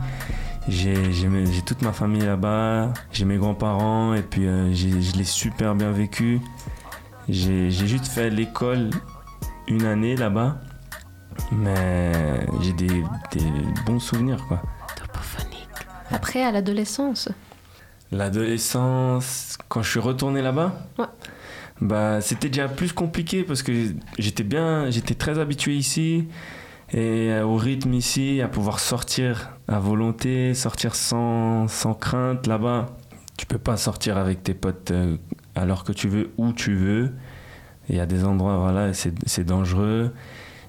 j'ai 0.68 1.62
toute 1.64 1.82
ma 1.82 1.92
famille 1.92 2.22
là-bas, 2.22 2.92
j'ai 3.12 3.24
mes 3.24 3.36
grands-parents 3.36 4.14
et 4.14 4.22
puis 4.22 4.46
euh, 4.46 4.72
je 4.72 5.16
l'ai 5.16 5.24
super 5.24 5.74
bien 5.74 5.92
vécu. 5.92 6.40
J'ai 7.28 7.70
juste 7.70 8.06
fait 8.06 8.30
l'école 8.30 8.90
une 9.68 9.84
année 9.84 10.16
là-bas, 10.16 10.58
mais 11.52 12.12
j'ai 12.62 12.72
des, 12.72 12.86
des, 13.32 13.44
bons 13.84 14.00
souvenirs 14.00 14.44
quoi. 14.46 14.62
Après, 16.10 16.42
à 16.42 16.52
l'adolescence? 16.52 17.28
L'adolescence, 18.12 19.58
quand 19.68 19.82
je 19.82 19.90
suis 19.90 20.00
retourné 20.00 20.40
là-bas, 20.40 20.86
ouais. 20.98 21.06
bah, 21.80 22.20
c'était 22.20 22.48
déjà 22.48 22.68
plus 22.68 22.92
compliqué 22.92 23.42
parce 23.42 23.62
que 23.62 23.72
j'étais 24.16 24.44
bien, 24.44 24.88
j'étais 24.90 25.14
très 25.14 25.40
habitué 25.40 25.74
ici 25.74 26.28
et 26.92 27.32
au 27.40 27.56
rythme 27.56 27.94
ici, 27.94 28.40
à 28.40 28.48
pouvoir 28.48 28.78
sortir 28.78 29.50
à 29.68 29.78
volonté, 29.78 30.54
sortir 30.54 30.94
sans, 30.94 31.68
sans 31.68 31.94
crainte 31.94 32.46
là-bas. 32.46 32.86
Tu 33.36 33.46
peux 33.46 33.58
pas 33.58 33.76
sortir 33.76 34.16
avec 34.16 34.42
tes 34.42 34.54
potes 34.54 34.92
euh, 34.92 35.16
alors 35.54 35.84
que 35.84 35.92
tu 35.92 36.08
veux, 36.08 36.30
où 36.38 36.52
tu 36.52 36.74
veux. 36.74 37.12
Il 37.88 37.96
y 37.96 38.00
a 38.00 38.06
des 38.06 38.24
endroits, 38.24 38.58
voilà, 38.58 38.92
c'est 38.92 39.44
dangereux. 39.44 40.12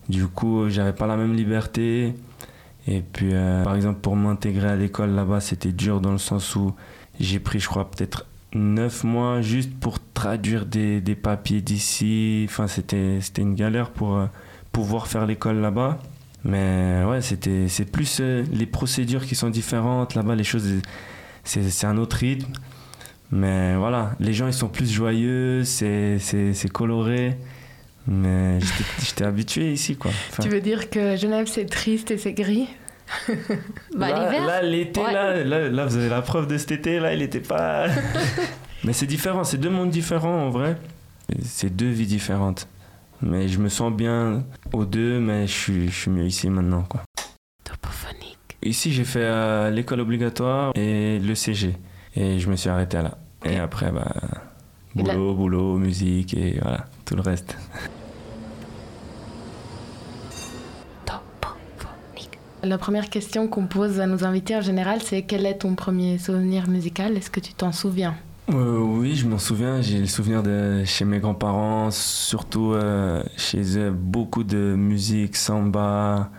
Du 0.10 0.28
coup, 0.28 0.70
j'avais 0.70 0.94
pas 0.94 1.08
la 1.08 1.18
même 1.18 1.34
liberté. 1.34 2.14
Et 2.88 3.02
puis, 3.02 3.32
euh, 3.34 3.64
par 3.64 3.76
exemple, 3.76 4.00
pour 4.02 4.16
m'intégrer 4.16 4.70
à 4.70 4.76
l'école 4.76 5.12
là-bas, 5.12 5.40
c'était 5.40 5.72
dur 5.72 6.00
dans 6.00 6.12
le 6.12 6.18
sens 6.18 6.56
où 6.56 6.74
j'ai 7.20 7.40
pris, 7.40 7.60
je 7.60 7.68
crois, 7.68 7.90
peut-être 7.90 8.26
neuf 8.54 9.04
mois 9.04 9.42
juste 9.42 9.74
pour 9.80 9.98
traduire 10.14 10.66
des, 10.66 11.02
des 11.02 11.16
papiers 11.16 11.62
d'ici. 11.62 12.46
Enfin, 12.48 12.68
c'était 12.68 13.20
c'était 13.22 13.42
une 13.42 13.56
galère 13.56 13.90
pour 13.90 14.16
euh, 14.16 14.28
pouvoir 14.78 15.08
faire 15.08 15.26
l'école 15.26 15.60
là-bas. 15.60 15.98
Mais 16.44 17.04
ouais, 17.04 17.22
c'était 17.22 17.68
c'est 17.68 17.86
plus 17.86 18.20
euh, 18.20 18.44
les 18.52 18.68
procédures 18.68 19.26
qui 19.26 19.34
sont 19.34 19.50
différentes 19.50 20.14
là-bas. 20.14 20.36
Les 20.36 20.44
choses, 20.44 20.68
c'est 21.44 21.64
c'est 21.72 21.88
un 21.88 21.98
autre 21.98 22.18
rythme. 22.18 22.52
Mais 23.32 23.76
voilà, 23.76 24.12
les 24.20 24.34
gens 24.34 24.46
ils 24.46 24.54
sont 24.54 24.70
plus 24.70 24.92
joyeux, 24.92 25.64
c'est 25.64 26.20
c'est 26.20 26.54
c'est 26.54 26.70
coloré. 26.72 27.38
Mais 28.06 28.60
j'étais 28.60 28.84
j'étais 29.06 29.24
habitué 29.26 29.74
ici 29.74 29.96
quoi. 29.96 30.12
Enfin, 30.30 30.44
Tu 30.44 30.50
veux 30.50 30.62
dire 30.62 30.92
que 30.92 31.16
Genève 31.16 31.48
c'est 31.48 31.66
triste 31.66 32.12
et 32.12 32.20
c'est 32.20 32.34
gris? 32.34 32.68
Bah, 33.96 34.10
là, 34.10 34.30
l'hiver, 34.30 34.46
là, 34.46 34.62
l'été, 34.62 35.00
ouais. 35.00 35.14
là, 35.14 35.44
là, 35.44 35.70
là, 35.70 35.86
vous 35.86 35.98
avez 35.98 36.10
la 36.10 36.22
preuve 36.22 36.46
de 36.46 36.58
cet 36.58 36.72
été, 36.72 37.00
là, 37.00 37.14
il 37.14 37.22
était 37.24 37.40
pas. 37.40 37.88
Mais 38.84 38.94
c'est 38.94 39.08
différent, 39.08 39.44
c'est 39.44 39.58
deux 39.58 39.72
mondes 39.72 39.90
différents 39.90 40.46
en 40.46 40.50
vrai. 40.50 40.78
C'est 41.44 41.76
deux 41.76 41.90
vies 41.90 42.06
différentes. 42.06 42.68
Mais 43.22 43.48
je 43.48 43.60
me 43.60 43.70
sens 43.70 43.92
bien 43.92 44.44
aux 44.74 44.86
deux, 44.86 45.20
mais 45.20 45.48
je 45.48 45.52
suis, 45.54 45.90
je 45.90 45.96
suis 46.02 46.12
mieux 46.12 46.26
ici 46.26 46.50
maintenant, 46.50 46.84
quoi. 46.84 47.02
Topophonique. 47.64 48.38
Ici, 48.64 48.92
j'ai 48.94 49.04
fait 49.06 49.24
euh, 49.24 49.70
l'école 49.72 50.02
obligatoire 50.02 50.72
et 50.76 51.20
le 51.20 51.36
CG. 51.36 51.76
Et 52.16 52.40
je 52.40 52.50
me 52.50 52.56
suis 52.56 52.70
arrêté 52.70 52.98
là. 52.98 53.18
Et 53.46 53.58
après, 53.58 53.92
bah, 53.92 54.12
Et 54.96 55.04
là- 55.04 55.14
boulot, 55.14 55.34
boulot, 55.36 55.78
musique 55.78 56.34
et 56.34 56.60
voilà, 56.62 56.86
tout 57.06 57.16
le 57.16 57.22
reste. 57.22 57.56
Topophonique. 61.06 62.40
La 62.64 62.78
première 62.78 63.10
question 63.10 63.48
qu'on 63.48 63.68
pose 63.68 64.00
à 64.00 64.08
nos 64.08 64.24
invités 64.26 64.56
en 64.56 64.62
général, 64.62 65.02
c'est 65.02 65.24
quel 65.24 65.46
est 65.46 65.60
ton 65.60 65.76
premier 65.76 66.18
souvenir 66.18 66.68
musical? 66.70 67.16
Est-ce 67.18 67.30
que 67.32 67.40
tu 67.40 67.54
t'en 67.54 67.72
souviens? 67.72 68.16
Euh, 68.50 68.80
oui, 68.80 69.16
je 69.16 69.28
m'en 69.28 69.40
souviens. 69.40 69.82
J'ai 69.82 70.00
le 70.00 70.06
souvenir 70.06 70.42
de 70.42 70.84
chez 70.86 71.04
mes 71.04 71.20
grands-parents, 71.20 71.92
surtout 71.92 72.74
euh, 72.74 73.22
chez 73.36 73.78
eux, 73.78 73.92
beaucoup 73.92 74.44
de 74.46 74.76
musique, 74.76 75.36
samba, 75.36 76.30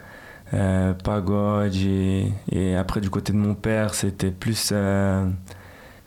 euh, 0.55 0.95
pagode. 0.95 1.75
Et, 1.75 2.77
après, 2.77 3.01
du 3.03 3.11
côté 3.11 3.33
de 3.33 3.39
mon 3.39 3.55
père, 3.55 3.93
c'était 3.95 4.31
plus 4.31 4.73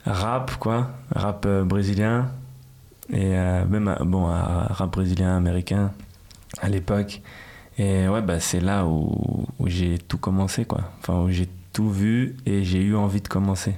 rap, 0.05 0.55
quoi, 0.57 0.91
rap 1.15 1.47
brésilien. 1.47 2.31
Et 3.13 3.29
même, 3.69 3.95
bon, 4.01 4.25
rap 4.25 4.91
brésilien, 4.91 5.37
américain 5.37 5.91
à 6.61 6.69
l'époque. 6.69 7.21
Et 7.77 8.07
ouais, 8.07 8.21
bah, 8.21 8.39
c'est 8.39 8.61
là 8.61 8.85
où, 8.85 9.45
où 9.59 9.67
j'ai 9.67 9.97
tout 9.99 10.17
commencé, 10.17 10.65
quoi. 10.65 10.81
Enfin, 10.99 11.21
où 11.21 11.29
j'ai 11.29 11.47
tout 11.73 11.89
vu 11.91 12.35
et 12.45 12.63
j'ai 12.63 12.81
eu 12.81 12.95
envie 12.95 13.21
de 13.21 13.27
commencer. 13.27 13.75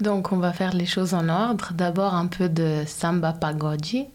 Donc 0.00 0.32
on 0.32 0.38
va 0.38 0.52
faire 0.52 0.74
les 0.74 0.86
choses 0.86 1.14
en 1.14 1.28
ordre. 1.28 1.72
D'abord 1.72 2.14
un 2.14 2.26
peu 2.26 2.48
de 2.48 2.84
samba 2.86 3.32
pagode. 3.32 4.06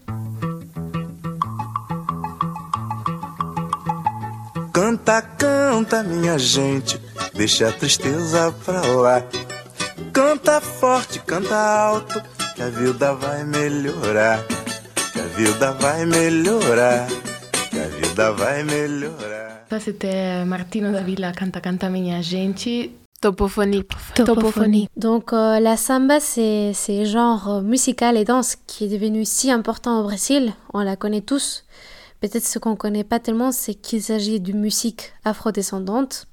Canta, 4.72 5.20
canta, 5.22 6.02
minha 6.02 6.38
gente, 6.38 6.98
deixa 7.34 7.68
a 7.68 7.72
tristeza 7.72 8.52
pra 8.64 8.80
lá. 8.86 9.22
Canta 10.12 10.60
forte, 10.60 11.18
canta 11.20 11.56
alto, 11.56 12.22
que 12.54 12.62
a 12.62 12.70
vida 12.70 13.12
vai 13.14 13.44
melhorar. 13.44 14.38
Que 15.12 15.20
a 15.20 15.26
vida 15.36 15.72
vai 15.72 16.06
melhorar. 16.06 17.06
Que 17.70 17.78
a 17.78 17.88
vida 17.88 18.32
vai 18.32 18.62
melhorar. 18.62 19.66
Ça 19.68 19.78
c'était 19.78 20.44
Martino 20.44 20.92
Davila 20.92 21.32
Canta 21.32 21.60
Canta 21.60 21.88
Minha 21.88 22.22
Gente. 22.22 22.90
Topophonique. 23.20 23.90
Topophonie. 24.14 24.88
Donc 24.96 25.34
euh, 25.34 25.60
la 25.60 25.76
samba, 25.76 26.20
c'est 26.20 27.04
genre 27.04 27.48
euh, 27.48 27.60
musical 27.60 28.16
et 28.16 28.24
danse 28.24 28.56
qui 28.66 28.84
est 28.84 28.88
devenu 28.88 29.26
si 29.26 29.50
important 29.50 30.00
au 30.00 30.04
Brésil. 30.04 30.54
On 30.72 30.80
la 30.80 30.96
connaît 30.96 31.20
tous. 31.20 31.64
Peut-être 32.20 32.46
ce 32.46 32.58
qu'on 32.58 32.76
connaît 32.76 33.04
pas 33.04 33.18
tellement, 33.18 33.52
c'est 33.52 33.74
qu'il 33.74 34.02
s'agit 34.02 34.40
d'une 34.40 34.60
musique 34.60 35.12
afrodescendante. 35.26 36.28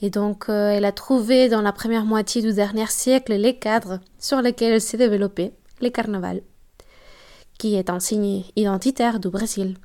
Et 0.00 0.08
donc 0.08 0.48
euh, 0.48 0.70
elle 0.70 0.86
a 0.86 0.92
trouvé 0.92 1.50
dans 1.50 1.60
la 1.60 1.72
première 1.72 2.06
moitié 2.06 2.40
du 2.40 2.54
dernier 2.54 2.86
siècle 2.86 3.34
les 3.34 3.58
cadres 3.58 4.00
sur 4.18 4.40
lesquels 4.40 4.72
elle 4.72 4.80
s'est 4.80 4.96
développée, 4.96 5.52
les 5.82 5.92
carnavals, 5.92 6.40
qui 7.58 7.74
est 7.74 7.90
un 7.90 8.00
signe 8.00 8.44
identitaire 8.56 9.20
du 9.20 9.28
Brésil. 9.28 9.76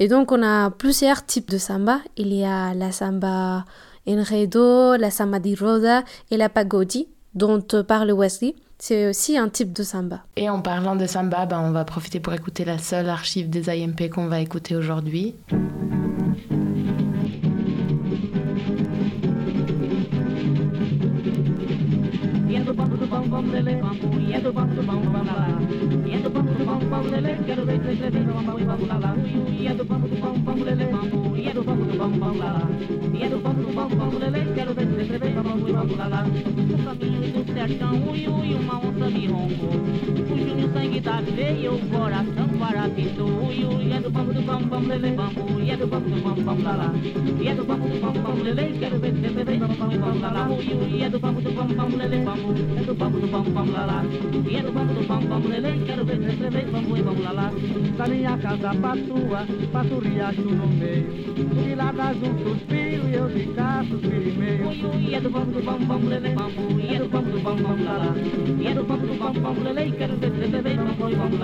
Et 0.00 0.08
donc 0.08 0.32
on 0.32 0.42
a 0.42 0.70
plusieurs 0.70 1.24
types 1.24 1.48
de 1.48 1.56
samba. 1.56 2.00
Il 2.18 2.34
y 2.34 2.44
a 2.44 2.74
la 2.74 2.92
samba 2.92 3.64
enredo, 4.06 4.96
la 4.96 5.10
samba 5.10 5.38
di 5.38 5.54
roda 5.54 6.04
et 6.30 6.36
la 6.36 6.48
pagodi, 6.48 7.08
dont 7.34 7.62
euh, 7.74 7.82
parle 7.82 8.12
Wesley. 8.12 8.54
C'est 8.78 9.08
aussi 9.08 9.38
un 9.38 9.48
type 9.48 9.72
de 9.72 9.82
samba. 9.82 10.20
Et 10.36 10.50
en 10.50 10.60
parlant 10.60 10.96
de 10.96 11.06
samba, 11.06 11.46
ben, 11.46 11.60
on 11.60 11.70
va 11.70 11.84
profiter 11.84 12.20
pour 12.20 12.34
écouter 12.34 12.64
la 12.64 12.78
seule 12.78 13.08
archive 13.08 13.48
des 13.48 13.70
IMP 13.70 14.10
qu'on 14.10 14.26
va 14.26 14.40
écouter 14.40 14.76
aujourd'hui. 14.76 15.34
bam 23.30 23.42
bam 23.42 23.52
lele 23.52 23.74
bam 23.82 23.96
yedo 24.30 24.52
bam 24.52 24.68
bam 24.88 25.02
bam 25.12 25.26
la 25.26 25.46
yedo 26.10 26.28
bam 26.34 26.46
bam 26.66 26.90
bam 26.90 27.04
lele 27.12 27.32
yedo 27.48 27.64
de 27.64 27.76
de 27.78 28.10
de 28.10 28.20
bam 28.26 28.46
bam 28.46 28.66
bam 28.68 28.80
la 28.90 28.96
la 29.04 29.10
yedo 29.64 29.84
bam 29.90 30.02
bam 30.22 30.36
bam 30.46 30.58
lele 30.66 30.86
bam 30.92 31.10
yedo 31.44 31.62
bam 31.68 31.80
bam 31.98 32.12
bam 32.20 32.38
la 32.42 32.50
yedo 33.20 33.38
bam 33.44 33.56
bam 33.76 33.90
bam 33.98 34.12
lele 34.20 34.40
yedo 34.56 34.72
de 34.78 34.84
de 34.84 35.18
de 35.18 35.35
lá 35.96 36.08
lá. 36.08 36.22
No 36.24 36.78
caminho 36.84 37.32
do 37.32 37.52
sertão, 37.52 38.10
ui 38.10 38.28
ui, 38.28 38.54
uma 38.54 38.78
onça 38.78 39.10
me 39.10 39.26
roncou. 39.26 39.72
Fugiu 40.28 40.56
no 40.56 40.72
sangue 40.72 41.00
da 41.00 41.20
veia, 41.20 41.72
o 41.72 41.78
coração 41.88 42.48
parapitou. 42.58 43.46
Ui 43.46 43.64
ui, 43.64 43.92
é 43.92 44.00
do 44.00 44.10
bambu 44.10 44.32
do 44.34 44.42
bam 44.42 44.62
bam 44.62 44.80
lele 44.80 45.10
bambu, 45.16 45.60
e 45.60 45.70
é 45.70 45.76
do 45.76 45.86
bambu 45.86 46.10
do 46.10 46.22
bam 46.22 46.34
bam 46.34 46.62
lá 46.62 46.76
lá. 46.76 46.94
E 47.40 47.48
é 47.48 47.54
do 47.54 47.64
bambu 47.64 47.88
do 47.88 48.00
bam 48.00 48.12
bam 48.12 48.42
lele, 48.42 48.78
quero 48.78 48.98
ver 48.98 49.12
três 49.14 49.34
vezes 49.34 49.58
bam 49.58 49.68
bam 49.68 49.92
e 49.92 49.98
bam 49.98 50.20
lá 50.20 50.30
lá. 50.32 50.48
Ui 50.48 50.74
ui, 50.74 51.02
é 51.02 51.08
do 51.08 51.18
bambu 51.18 51.40
do 51.40 51.50
bam 51.52 51.66
bam 51.66 51.96
lele 51.96 52.24
bambu, 52.24 52.54
é 52.76 52.82
do 52.82 52.94
bambu 52.94 53.20
do 53.20 53.26
bam 53.28 53.42
bam 53.42 53.72
lá 53.72 53.86
lá. 53.86 54.04
E 54.48 54.56
é 54.56 54.62
do 54.62 54.72
bambu 54.72 54.94
do 54.94 55.06
bam 55.06 55.20
bam 55.20 55.48
lele, 55.48 55.84
quero 55.86 56.04
ver 56.04 56.18
três 56.18 56.38
vezes 56.38 56.70
bam 56.70 56.96
e 56.96 57.02
bam 57.02 57.22
lá 57.22 57.32
lá. 57.32 57.52
Da 57.96 58.06
minha 58.06 58.36
casa 58.38 58.74
pra 58.74 58.96
tua, 58.96 59.46
passa 59.72 59.94
o 59.94 59.98
riacho 60.00 60.42
no 60.42 60.66
meio. 60.66 61.06
De 61.64 61.74
lá 61.74 61.92
dá 61.92 62.12
um 62.12 62.38
suspiro 62.44 63.08
e 63.08 63.14
eu 63.14 63.28
de 63.28 63.46
cá 63.54 63.84
suspiro 63.88 64.28
e 64.28 64.32
meio. 64.32 64.68
Ui 64.68 65.06
ui, 65.06 65.14
é 65.14 65.20
do 65.20 65.30
bambu 65.30 65.45
bam 65.46 65.62
bambu 65.64 65.86
bambu 65.86 66.08
lele 66.10 66.30
bambu 66.34 66.62
bambu 67.12 67.38
bambu 67.44 67.64
bam 68.88 69.00
du 69.06 69.14
bambu 69.20 69.40
bambu 69.44 69.60
lele 69.64 69.82
kar 69.98 70.10
de 70.20 70.28
bambu 70.30 70.58
bambu 70.58 70.76
bam 70.76 70.88
boy 70.98 71.12
bambu 71.14 71.36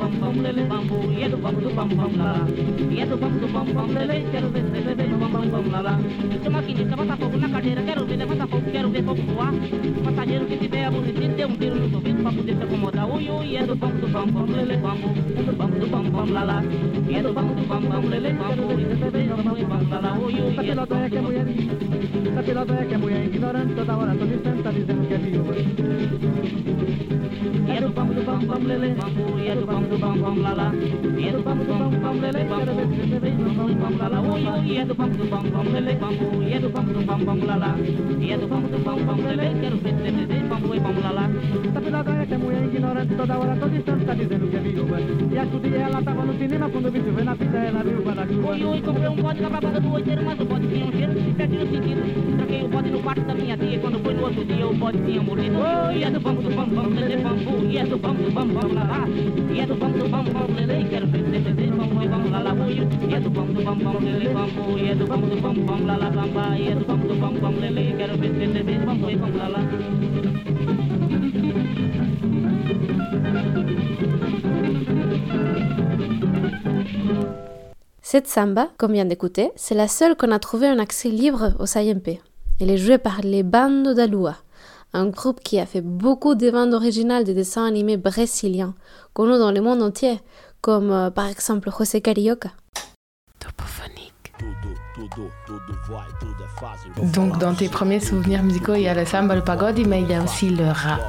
bambu 0.00 0.40
lele 0.42 0.62
bambu 0.70 0.96
bambu 1.76 1.76
bambu 1.76 1.96
bam 3.20 3.32
du 3.40 3.46
bambu 3.54 3.72
bambu 3.74 3.92
lele 3.98 4.16
kar 4.32 4.44
de 4.54 4.60
bambu 4.62 5.18
bambu 5.18 5.18
bam 5.18 5.32
bam 5.32 5.44
bam 5.52 5.66
la 5.72 5.80
la 5.86 5.92
chama 6.44 6.60
ki 6.66 6.72
ni 6.74 6.84
kabata 6.90 7.14
ko 7.20 7.26
na 7.42 7.48
kade 7.54 7.70
ra 7.76 7.82
kero 7.86 8.02
de 8.10 8.14
mata 8.30 8.44
ko 8.52 8.56
kero 8.72 8.88
de 8.94 9.00
ko 9.06 9.12
kuwa 9.18 9.46
pasajero 10.04 10.44
que 10.48 10.56
tiver 10.62 10.84
aborrecido 10.86 11.46
bambu 13.80 14.06
bambu 14.14 14.42
lele 14.52 14.76
lele 18.10 19.29
Essa 20.60 20.68
pilodonha 20.68 21.08
que 21.08 21.16
é 21.16 21.20
mulher, 21.22 21.46
que 22.86 22.94
é 22.94 22.98
mulher, 22.98 23.24
ignorante 23.24 23.74
toda 23.74 23.96
hora, 23.96 24.14
todo 24.14 24.34
instante 24.34 24.62
tá 24.62 24.70
dizendo 24.70 25.08
que 25.08 25.14
é 25.14 25.16
viúva. 25.16 25.54
É 27.66 27.80
do 27.80 27.88
bambu 27.88 28.12
do 28.12 28.22
bambu, 28.22 28.46
bambu 28.46 28.66
lelê, 28.68 28.90
é 28.90 29.54
do 29.54 29.66
bambu 29.66 29.88
do 29.88 29.98
bambu, 29.98 30.20
bambu 30.20 30.40
lalá. 30.42 30.72
É 30.74 31.32
do 31.32 31.42
bambu 31.42 31.64
do 31.64 31.72
bambu, 31.72 31.96
bambu 31.96 32.20
lelê, 32.20 32.44
cada 32.44 32.72
vez 32.72 32.88
que 32.90 32.96
você 32.96 33.18
vem, 33.20 33.36
bambu, 33.36 33.74
bambu 33.74 33.98
lalá. 33.98 34.20
Ui, 34.20 34.70
ui, 34.70 34.76
é 34.76 34.84
do 34.84 34.94
bambu 34.94 35.16
do 35.16 35.30
bambu, 35.30 35.50
bambu 35.50 35.70
lelê, 35.70 35.94
bambu, 35.94 36.42
é 36.42 36.58
do 36.58 36.68
bambu 36.68 36.92
do 36.92 37.06
bambu, 37.06 37.24
bambu 37.24 37.46
lalá. 37.46 37.74
É 37.78 38.36
do 38.36 38.46
bambu 38.46 38.68
do 38.68 38.78
bambu, 38.84 39.04
bambu 39.04 39.22
lelê, 39.22 39.60
quero 39.60 39.76
ver 39.78 39.94
você 39.94 40.10
vem, 40.26 40.46
bambu 40.46 40.74
e 40.74 40.80
bambu 40.80 41.00
lalá. 41.00 41.30
Essa 41.68 41.80
pilodonha 41.80 42.26
que 42.26 42.34
é 42.34 42.36
mulher, 42.36 42.64
ignorante 42.64 43.14
toda 43.14 43.38
hora, 43.38 43.56
todo 43.56 43.74
instante 43.74 44.04
tá 44.04 44.12
dizendo 44.14 44.50
que 44.50 44.56
é 44.56 44.60
viúva. 44.60 45.00
E 45.00 45.38
a 45.38 45.44
dia 45.44 45.78
ela 45.78 46.02
tava 46.02 46.22
no 46.26 46.34
cinema 46.38 46.68
quando 46.68 46.92
me 46.92 47.00
vê 47.00 47.24
na 47.24 47.34
pista 47.34 47.56
ela 47.56 47.82
viu 47.82 47.98
o 47.98 48.02
guarda-chuva. 48.02 48.50
Ui, 48.52 48.64
ui, 48.64 48.80
comprei 48.82 49.08
um 49.08 49.16
código 49.16 49.42
na 49.42 49.50
babada 49.50 49.80
do 49.80 49.92
oiteiro, 49.92 50.22
mas 50.24 50.40
o 50.40 50.44
bode 50.50 50.66
tinha 50.66 50.86
um 50.86 50.92
cheiro 50.92 51.14
de 51.14 51.32
pertinho 51.32 51.70
seguido. 51.70 52.02
Troquei 52.36 52.62
o 52.64 52.68
bode 52.68 52.90
no 52.90 52.98
quarto 53.00 53.22
da 53.22 53.34
minha 53.34 53.56
tia, 53.56 53.78
quando 53.78 54.02
foi 54.02 54.14
no 54.14 54.22
outro 54.24 54.44
dia 54.44 54.66
o 54.66 54.74
bode 54.74 54.98
tinha 54.98 55.22
morrido. 55.22 55.56
Ui, 55.56 56.02
é 56.02 56.10
do 56.10 56.20
bambu 56.20 56.42
do 56.42 56.50
bam 56.50 56.68
bam 56.68 56.88
lele 56.88 57.16
bambu, 57.22 57.66
e 57.70 57.78
é 57.78 57.84
do 57.86 57.98
bambu 57.98 58.22
do 58.24 58.30
bam 58.32 58.46
bam 58.48 58.72
lá 58.74 58.84
lá. 58.84 59.08
E 59.54 59.60
é 59.60 59.66
do 59.66 59.74
bambu 59.76 59.98
do 59.98 60.08
bam 60.08 60.24
bam 60.24 60.46
lele, 60.56 60.88
quero 60.90 61.06
ver 61.06 61.24
se 61.24 61.38
bebê 61.38 61.66
bambu 61.68 62.02
e 62.02 62.08
bam 62.08 62.30
lá 62.30 62.38
lá. 62.40 62.52
Ui, 62.52 62.88
e 63.08 63.14
é 63.14 63.20
do 63.20 63.30
bambu 63.30 63.52
do 63.52 63.62
bam 63.62 63.76
bam 63.76 63.98
lele 64.00 64.28
bambu, 64.28 64.78
e 64.78 64.90
é 64.90 64.94
do 64.94 65.06
bambu 65.06 65.26
do 65.26 65.40
bam 65.40 65.54
bam 65.54 65.86
lá 65.86 65.96
lá 65.96 66.10
bamba, 66.10 66.58
e 66.58 66.68
é 66.68 66.74
do 66.74 66.84
bambu 66.84 67.06
do 67.06 67.14
bam 67.14 67.32
bam 67.34 67.54
lele, 67.60 67.94
quero 67.96 68.18
ver 68.18 68.30
se 68.30 68.46
bebê 68.52 68.74
bambu 68.84 69.10
e 69.10 69.16
bam 69.16 69.30
lá 69.36 69.60
Cette 78.12 78.26
samba, 78.26 78.66
comme 78.76 78.94
vient 78.94 79.04
d'écouter, 79.04 79.52
c'est 79.54 79.76
la 79.76 79.86
seule 79.86 80.16
qu'on 80.16 80.32
a 80.32 80.40
trouvé 80.40 80.66
un 80.66 80.80
accès 80.80 81.10
libre 81.10 81.52
au 81.60 81.66
SAIMP. 81.66 82.18
Elle 82.60 82.70
est 82.72 82.76
jouée 82.76 82.98
par 82.98 83.20
les 83.20 83.44
Bando 83.44 83.94
da 83.94 84.08
Lua, 84.08 84.34
un 84.92 85.06
groupe 85.06 85.38
qui 85.44 85.60
a 85.60 85.64
fait 85.64 85.80
beaucoup 85.80 86.34
de 86.34 86.50
bandes 86.50 86.74
originales 86.74 87.22
de 87.22 87.32
dessins 87.32 87.64
animés 87.64 87.96
brésiliens, 87.96 88.74
connus 89.12 89.38
dans 89.38 89.52
le 89.52 89.60
monde 89.60 89.80
entier, 89.80 90.20
comme 90.60 90.90
euh, 90.90 91.10
par 91.10 91.28
exemple 91.28 91.70
José 91.70 92.00
Carioca. 92.00 92.50
Donc 97.14 97.38
dans 97.38 97.54
tes 97.54 97.68
premiers 97.68 98.00
souvenirs 98.00 98.42
musicaux, 98.42 98.74
il 98.74 98.82
y 98.82 98.88
a 98.88 98.94
le 98.94 99.06
samba, 99.06 99.36
le 99.36 99.44
pagode, 99.44 99.86
mais 99.86 100.02
il 100.02 100.10
y 100.10 100.14
a 100.14 100.24
aussi 100.24 100.50
le 100.50 100.64
rap. 100.64 101.00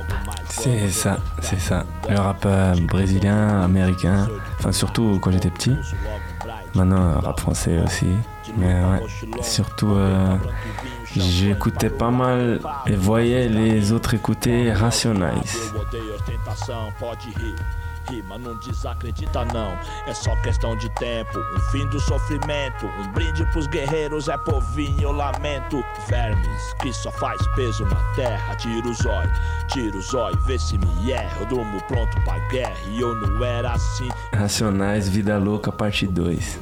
C'est 0.47 0.89
ça, 0.89 1.17
c'est 1.41 1.59
ça. 1.59 1.83
Le 2.07 2.19
rap 2.19 2.43
euh, 2.45 2.75
brésilien, 2.87 3.63
américain, 3.63 4.27
enfin 4.59 4.71
surtout 4.71 5.17
quand 5.19 5.31
j'étais 5.31 5.49
petit. 5.49 5.73
Maintenant, 6.75 7.19
rap 7.19 7.39
français 7.39 7.79
aussi. 7.83 8.07
Mais 8.57 8.81
surtout, 9.41 9.91
euh, 9.91 10.35
j'écoutais 11.15 11.89
pas 11.89 12.11
mal 12.11 12.59
et 12.87 12.95
voyais 12.95 13.49
les 13.49 13.91
autres 13.91 14.13
écouter 14.13 14.71
Rationalize. 14.71 15.73
Rima 18.09 18.37
não 18.37 18.57
desacredita 18.59 19.45
não, 19.45 19.77
é 20.07 20.13
só 20.13 20.35
questão 20.37 20.75
de 20.77 20.89
tempo. 20.95 21.39
Um 21.39 21.59
fim 21.71 21.87
do 21.87 21.99
sofrimento, 21.99 22.85
um 22.85 23.11
brinde 23.11 23.45
pros 23.51 23.67
guerreiros, 23.67 24.27
é 24.27 24.37
povinho, 24.37 25.01
eu 25.01 25.11
lamento. 25.11 25.83
Vermes 26.07 26.73
que 26.81 26.91
só 26.93 27.11
faz 27.11 27.39
peso 27.55 27.85
na 27.85 28.13
terra, 28.15 28.55
tira 28.55 28.87
o 28.87 28.93
zóio, 28.93 29.31
tira 29.67 29.97
o 29.97 30.01
zóio, 30.01 30.37
vê 30.41 30.57
se 30.57 30.77
me 30.77 31.11
erra. 31.11 31.41
Eu 31.41 31.45
durmo 31.45 31.81
pronto 31.83 32.19
pra 32.23 32.39
guerra 32.49 32.75
e 32.89 33.01
eu 33.01 33.15
não 33.15 33.43
era 33.43 33.73
assim. 33.73 34.09
Racionais, 34.33 35.07
Vida 35.07 35.37
Louca, 35.37 35.71
parte 35.71 36.07
2. 36.07 36.59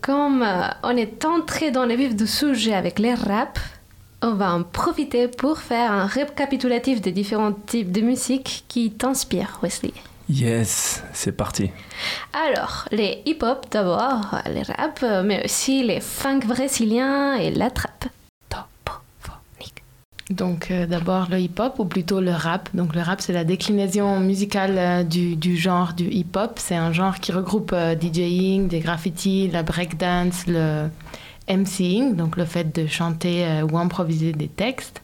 Comme 0.00 0.42
on 0.82 0.96
est 0.96 1.22
entré 1.26 1.70
dans 1.70 1.84
le 1.84 1.94
vif 1.94 2.16
du 2.16 2.26
sujet 2.26 2.72
avec 2.72 2.98
les 2.98 3.12
rap, 3.12 3.58
on 4.22 4.34
va 4.34 4.52
en 4.52 4.62
profiter 4.62 5.28
pour 5.28 5.58
faire 5.58 5.92
un 5.92 6.06
récapitulatif 6.06 7.00
des 7.00 7.12
différents 7.12 7.52
types 7.52 7.92
de 7.92 8.00
musique 8.00 8.64
qui 8.68 8.90
t'inspirent, 8.90 9.58
Wesley. 9.62 9.92
Yes, 10.28 11.02
c'est 11.14 11.32
parti. 11.32 11.70
Alors, 12.32 12.84
les 12.90 13.22
hip-hop 13.24 13.66
d'abord, 13.70 14.42
les 14.52 14.62
rap, 14.62 15.02
mais 15.24 15.44
aussi 15.44 15.82
les 15.82 16.00
funk 16.00 16.40
brésiliens 16.46 17.36
et 17.36 17.50
la 17.50 17.70
trap. 17.70 18.08
Donc 20.30 20.70
euh, 20.70 20.86
d'abord 20.86 21.28
le 21.30 21.40
hip-hop 21.40 21.78
ou 21.78 21.84
plutôt 21.86 22.20
le 22.20 22.32
rap. 22.32 22.68
Donc 22.74 22.94
le 22.94 23.00
rap 23.00 23.20
c'est 23.20 23.32
la 23.32 23.44
déclinaison 23.44 24.20
musicale 24.20 24.74
euh, 24.76 25.02
du, 25.02 25.36
du 25.36 25.56
genre 25.56 25.94
du 25.94 26.04
hip-hop. 26.04 26.52
C'est 26.56 26.76
un 26.76 26.92
genre 26.92 27.18
qui 27.18 27.32
regroupe 27.32 27.72
euh, 27.72 27.94
DJing, 27.94 28.68
des 28.68 28.80
graffitis, 28.80 29.48
la 29.48 29.62
breakdance, 29.62 30.46
le 30.46 30.88
MCing, 31.48 32.16
donc 32.16 32.36
le 32.36 32.44
fait 32.44 32.74
de 32.74 32.86
chanter 32.86 33.44
euh, 33.44 33.62
ou 33.62 33.78
improviser 33.78 34.32
des 34.32 34.48
textes. 34.48 35.02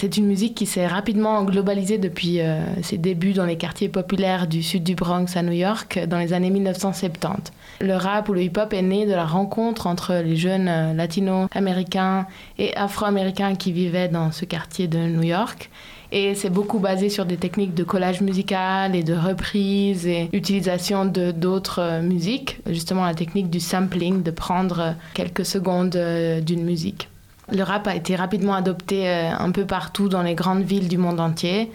C'est 0.00 0.16
une 0.16 0.26
musique 0.26 0.54
qui 0.54 0.64
s'est 0.64 0.86
rapidement 0.86 1.42
globalisée 1.42 1.98
depuis 1.98 2.40
euh, 2.40 2.60
ses 2.82 2.98
débuts 2.98 3.32
dans 3.32 3.46
les 3.46 3.56
quartiers 3.56 3.88
populaires 3.88 4.46
du 4.46 4.62
sud 4.62 4.84
du 4.84 4.94
Bronx 4.94 5.26
à 5.34 5.42
New 5.42 5.52
York 5.52 5.98
dans 6.06 6.18
les 6.18 6.32
années 6.32 6.50
1970. 6.50 7.52
Le 7.80 7.94
rap 7.94 8.28
ou 8.28 8.32
le 8.32 8.42
hip-hop 8.42 8.72
est 8.72 8.82
né 8.82 9.06
de 9.06 9.12
la 9.12 9.26
rencontre 9.26 9.88
entre 9.88 10.14
les 10.14 10.36
jeunes 10.36 10.68
euh, 10.68 10.94
latino-américains 10.94 12.28
et 12.58 12.76
afro-américains 12.76 13.56
qui 13.56 13.72
vivaient 13.72 14.06
dans 14.06 14.30
ce 14.30 14.44
quartier 14.44 14.86
de 14.86 14.98
New 14.98 15.24
York. 15.24 15.68
Et 16.10 16.34
c'est 16.34 16.50
beaucoup 16.50 16.78
basé 16.78 17.10
sur 17.10 17.26
des 17.26 17.36
techniques 17.36 17.74
de 17.74 17.84
collage 17.84 18.22
musical 18.22 18.96
et 18.96 19.02
de 19.02 19.14
reprise 19.14 20.06
et 20.06 20.30
utilisation 20.32 21.04
de 21.04 21.32
d'autres 21.32 21.80
euh, 21.82 22.02
musiques. 22.02 22.60
Justement, 22.66 23.04
la 23.04 23.14
technique 23.14 23.50
du 23.50 23.60
sampling, 23.60 24.22
de 24.22 24.30
prendre 24.30 24.80
euh, 24.80 24.92
quelques 25.12 25.44
secondes 25.44 25.96
euh, 25.96 26.40
d'une 26.40 26.64
musique. 26.64 27.08
Le 27.52 27.62
rap 27.62 27.86
a 27.86 27.94
été 27.94 28.16
rapidement 28.16 28.54
adopté 28.54 29.08
un 29.08 29.50
peu 29.52 29.64
partout 29.64 30.10
dans 30.10 30.22
les 30.22 30.34
grandes 30.34 30.64
villes 30.64 30.86
du 30.86 30.98
monde 30.98 31.18
entier 31.18 31.72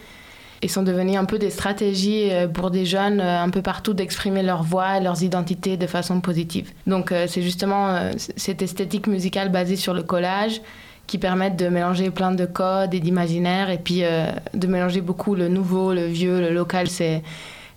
et 0.61 0.67
sont 0.67 0.83
devenus 0.83 1.17
un 1.17 1.25
peu 1.25 1.39
des 1.39 1.49
stratégies 1.49 2.29
pour 2.53 2.69
des 2.69 2.85
jeunes 2.85 3.19
un 3.19 3.49
peu 3.49 3.63
partout 3.63 3.95
d'exprimer 3.95 4.43
leur 4.43 4.61
voix 4.61 4.99
et 4.99 5.01
leurs 5.01 5.23
identités 5.23 5.75
de 5.75 5.87
façon 5.87 6.21
positive. 6.21 6.69
Donc 6.85 7.11
c'est 7.25 7.41
justement 7.41 8.11
cette 8.37 8.61
esthétique 8.61 9.07
musicale 9.07 9.49
basée 9.49 9.75
sur 9.75 9.95
le 9.95 10.03
collage 10.03 10.61
qui 11.07 11.17
permettent 11.17 11.57
de 11.57 11.67
mélanger 11.67 12.09
plein 12.11 12.31
de 12.31 12.45
codes 12.45 12.93
et 12.93 12.99
d'imaginaires 12.99 13.69
et 13.69 13.77
puis 13.77 14.03
euh, 14.03 14.31
de 14.53 14.67
mélanger 14.67 15.01
beaucoup 15.01 15.35
le 15.35 15.47
nouveau, 15.47 15.93
le 15.93 16.05
vieux, 16.05 16.39
le 16.41 16.53
local. 16.53 16.87
C'est 16.87 17.21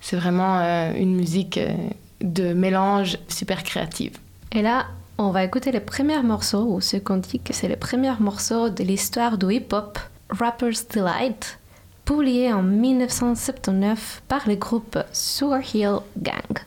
c'est 0.01 0.17
vraiment 0.17 0.61
euh, 0.61 0.93
une 0.95 1.17
musique 1.17 1.59
euh, 1.59 1.75
de 2.21 2.53
mélange 2.53 3.19
super 3.29 3.65
créative. 3.65 4.19
Et 4.53 4.63
là, 4.63 4.87
on 5.19 5.31
va 5.31 5.43
écouter 5.43 5.73
les 5.73 5.81
premiers 5.81 6.23
morceaux, 6.23 6.65
ou 6.65 6.81
ce 6.81 6.97
qu'on 6.99 7.17
dit 7.17 7.41
que 7.41 7.53
c'est 7.53 7.67
les 7.67 7.77
premiers 7.77 8.15
morceaux 8.21 8.69
de 8.69 8.85
l'histoire 8.85 9.37
du 9.37 9.55
hip-hop, 9.55 9.99
Rapper's 10.31 10.87
Delight, 10.89 11.59
publié 12.05 12.53
en 12.53 12.63
1979 12.63 14.23
par 14.29 14.47
le 14.47 14.55
groupe 14.55 14.97
Sugar 15.13 15.61
Hill 15.75 15.99
Gang. 16.17 16.61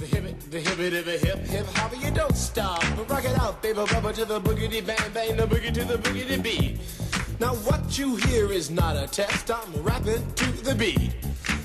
The 0.00 0.06
hip, 0.06 0.24
the 0.50 0.60
hip, 0.60 1.04
the 1.04 1.18
hip, 1.18 1.38
hip, 1.40 1.66
hopper, 1.76 1.96
you 1.96 2.10
don't 2.10 2.34
stop. 2.34 2.82
Rock 3.06 3.22
it 3.26 3.38
out, 3.38 3.60
baby, 3.60 3.80
bubba 3.80 4.14
to 4.14 4.24
the 4.24 4.40
boogity 4.40 4.84
bang 4.84 4.96
bang, 5.12 5.36
the 5.36 5.46
boogie 5.46 5.74
to 5.74 5.84
the 5.84 5.98
boogity 5.98 6.42
beat. 6.42 6.80
Now 7.38 7.54
what 7.68 7.98
you 7.98 8.16
hear 8.16 8.50
is 8.50 8.70
not 8.70 8.96
a 8.96 9.06
test. 9.06 9.50
I'm 9.50 9.70
rapping 9.82 10.24
to 10.36 10.52
the 10.64 10.74
beat, 10.74 11.12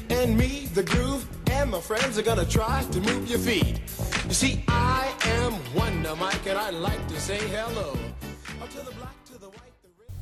and 0.10 0.38
me, 0.38 0.67
the 0.74 0.84
groove, 0.84 1.26
and 1.50 1.71
my 1.71 1.80
friends 1.80 2.17
are 2.17 2.24
gonna 2.24 2.43
try 2.43 2.84
to 2.91 3.00
move 3.00 3.30
your 3.30 3.39
feet. 3.39 3.80
You 4.28 4.34
see, 4.34 4.65
I 4.67 5.13
am 5.39 5.54
Wonder 5.74 6.13
Mike, 6.17 6.45
and 6.45 6.58
I'd 6.58 6.74
like 6.74 7.08
to 7.08 7.17
say 7.21 7.38
hello. 7.38 7.98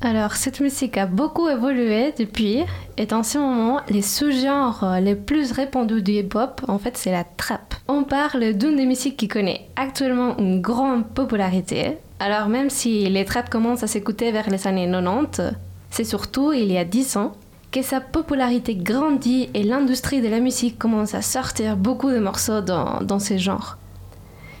Alors, 0.00 0.36
cette 0.36 0.60
musique 0.60 0.98
a 0.98 1.06
beaucoup 1.06 1.48
évolué 1.48 2.12
depuis, 2.18 2.62
et 2.98 3.12
en 3.12 3.22
ce 3.22 3.38
moment, 3.38 3.80
les 3.88 4.02
sous-genres 4.02 4.84
euh, 4.84 5.00
les 5.00 5.14
plus 5.14 5.50
répandus 5.52 6.02
du 6.02 6.12
hip-hop, 6.12 6.60
en 6.68 6.78
fait, 6.78 6.96
c'est 6.96 7.12
la 7.12 7.24
trap. 7.24 7.74
On 7.88 8.04
parle 8.04 8.52
d'une 8.52 8.76
des 8.76 8.86
musiques 8.86 9.16
qui 9.16 9.28
connaît 9.28 9.66
actuellement 9.76 10.36
une 10.38 10.60
grande 10.60 11.06
popularité. 11.06 11.96
Alors, 12.20 12.48
même 12.48 12.70
si 12.70 13.08
les 13.08 13.24
traps 13.24 13.48
commencent 13.48 13.82
à 13.82 13.86
s'écouter 13.86 14.30
vers 14.30 14.50
les 14.50 14.66
années 14.66 14.90
90, 14.90 15.54
c'est 15.90 16.04
surtout 16.04 16.52
il 16.52 16.70
y 16.70 16.76
a 16.76 16.84
10 16.84 17.16
ans 17.16 17.32
que 17.72 17.82
sa 17.82 18.00
popularité 18.00 18.76
grandit 18.76 19.48
et 19.54 19.62
l'industrie 19.62 20.20
de 20.20 20.28
la 20.28 20.38
musique 20.38 20.78
commence 20.78 21.14
à 21.14 21.22
sortir 21.22 21.76
beaucoup 21.76 22.10
de 22.10 22.18
morceaux 22.18 22.60
dans, 22.60 23.00
dans 23.02 23.18
ces 23.18 23.38
genres. 23.38 23.78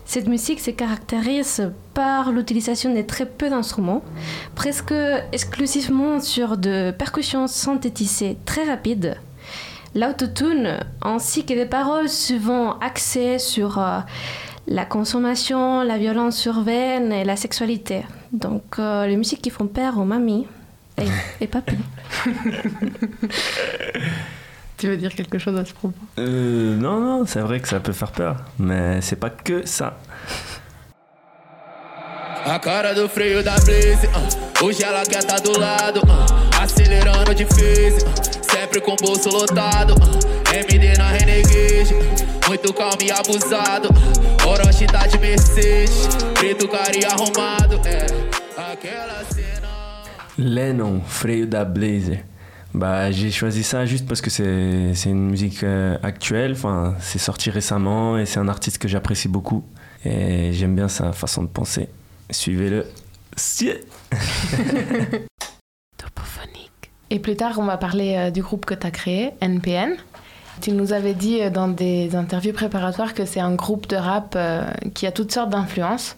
Cette 0.04 0.28
musique 0.28 0.60
se 0.60 0.70
caractérise 0.70 1.72
par 1.94 2.30
l'utilisation 2.30 2.94
de 2.94 3.02
très 3.02 3.26
peu 3.26 3.48
d'instruments, 3.48 4.02
presque 4.54 4.94
exclusivement 5.32 6.20
sur 6.20 6.56
de 6.56 6.90
percussions 6.90 7.46
synthétisées 7.46 8.36
très 8.44 8.64
rapides, 8.64 9.16
l'autotune 9.94 10.78
ainsi 11.02 11.46
que 11.46 11.54
des 11.54 11.66
paroles 11.66 12.08
souvent 12.08 12.78
axées 12.80 13.38
sur 13.38 13.78
euh, 13.78 14.00
la 14.66 14.84
consommation, 14.84 15.82
la 15.82 15.98
violence 15.98 16.44
urbaine 16.44 17.12
et 17.12 17.24
la 17.24 17.36
sexualité. 17.36 18.02
Donc 18.32 18.78
euh, 18.78 19.06
les 19.06 19.16
musiques 19.16 19.42
qui 19.42 19.50
font 19.50 19.66
peur 19.66 19.98
aux 19.98 20.04
mamies 20.04 20.46
et, 20.98 21.06
et 21.40 21.46
papy. 21.46 21.76
Tu 24.76 24.88
veux 24.88 24.96
dire 24.96 25.14
quelque 25.14 25.38
chose 25.38 25.56
à 25.56 25.64
ce 25.64 25.72
propos 25.72 25.94
Euh, 26.18 26.76
non, 26.76 27.00
non, 27.00 27.26
c'est 27.26 27.40
vrai 27.40 27.60
que 27.60 27.68
ça 27.68 27.80
peut 27.80 27.92
faire 27.92 28.10
peur, 28.12 28.36
mais 28.58 29.00
c'est 29.00 29.16
pas 29.16 29.30
que 29.30 29.64
ça. 29.66 29.96
A 32.46 32.58
cara 32.58 32.92
do 32.92 33.08
freio 33.08 33.42
da 33.42 33.54
Blaze, 33.64 34.06
ah. 34.14 34.62
hoje 34.64 34.82
ela 34.84 35.02
quer 35.04 35.24
tá 35.24 35.36
do 35.38 35.58
lado, 35.58 36.00
ah. 36.06 36.62
acelerando 36.62 37.34
de 37.34 37.44
phase, 37.46 38.04
ah. 38.06 38.52
sempre 38.52 38.80
com 38.82 38.92
o 38.92 38.96
bolso 38.96 39.30
lotado. 39.30 39.94
ah. 40.02 40.54
MD 40.54 40.96
na 40.98 41.08
Renegade, 41.08 41.94
muito 42.46 42.72
calmo 42.74 42.98
e 43.02 43.10
abusado. 43.10 43.88
ah. 43.88 44.46
Orochi 44.46 44.86
tá 44.86 45.06
de 45.06 45.18
Mercedes, 45.18 46.06
preto 46.34 46.68
cara 46.68 46.92
e 46.94 47.04
arrumado. 47.06 47.80
É, 47.86 48.04
aquela 48.72 49.24
cena. 49.24 50.02
Lennon, 50.36 51.00
Freio 51.00 51.46
da 51.46 51.64
Blazer. 51.64 52.24
Bah, 52.74 53.12
j'ai 53.12 53.30
choisi 53.30 53.62
ça 53.62 53.86
juste 53.86 54.06
parce 54.08 54.20
que 54.20 54.30
c'est 54.30 55.08
une 55.08 55.30
musique 55.30 55.62
euh, 55.62 55.96
actuelle, 56.02 56.52
enfin, 56.52 56.94
c'est 57.00 57.20
sorti 57.20 57.50
récemment 57.50 58.18
et 58.18 58.26
c'est 58.26 58.40
un 58.40 58.48
artiste 58.48 58.78
que 58.78 58.88
j'apprécie 58.88 59.28
beaucoup. 59.28 59.64
Et 60.04 60.52
j'aime 60.52 60.74
bien 60.74 60.88
sa 60.88 61.12
façon 61.12 61.42
de 61.42 61.48
penser. 61.48 61.88
Suivez-le. 62.30 62.84
Sie- 63.36 63.70
Et 67.10 67.18
plus 67.20 67.36
tard, 67.36 67.58
on 67.58 67.64
va 67.64 67.76
parler 67.76 68.14
euh, 68.16 68.30
du 68.30 68.42
groupe 68.42 68.64
que 68.64 68.74
tu 68.74 68.86
as 68.86 68.90
créé, 68.90 69.30
NPN. 69.40 69.94
Tu 70.60 70.72
nous 70.72 70.92
avais 70.92 71.14
dit 71.14 71.40
euh, 71.42 71.50
dans 71.50 71.68
des 71.68 72.16
interviews 72.16 72.52
préparatoires 72.52 73.14
que 73.14 73.24
c'est 73.24 73.40
un 73.40 73.54
groupe 73.54 73.86
de 73.86 73.94
rap 73.96 74.36
qui 74.94 75.06
a 75.06 75.12
toutes 75.12 75.30
sortes 75.30 75.50
d'influences, 75.50 76.16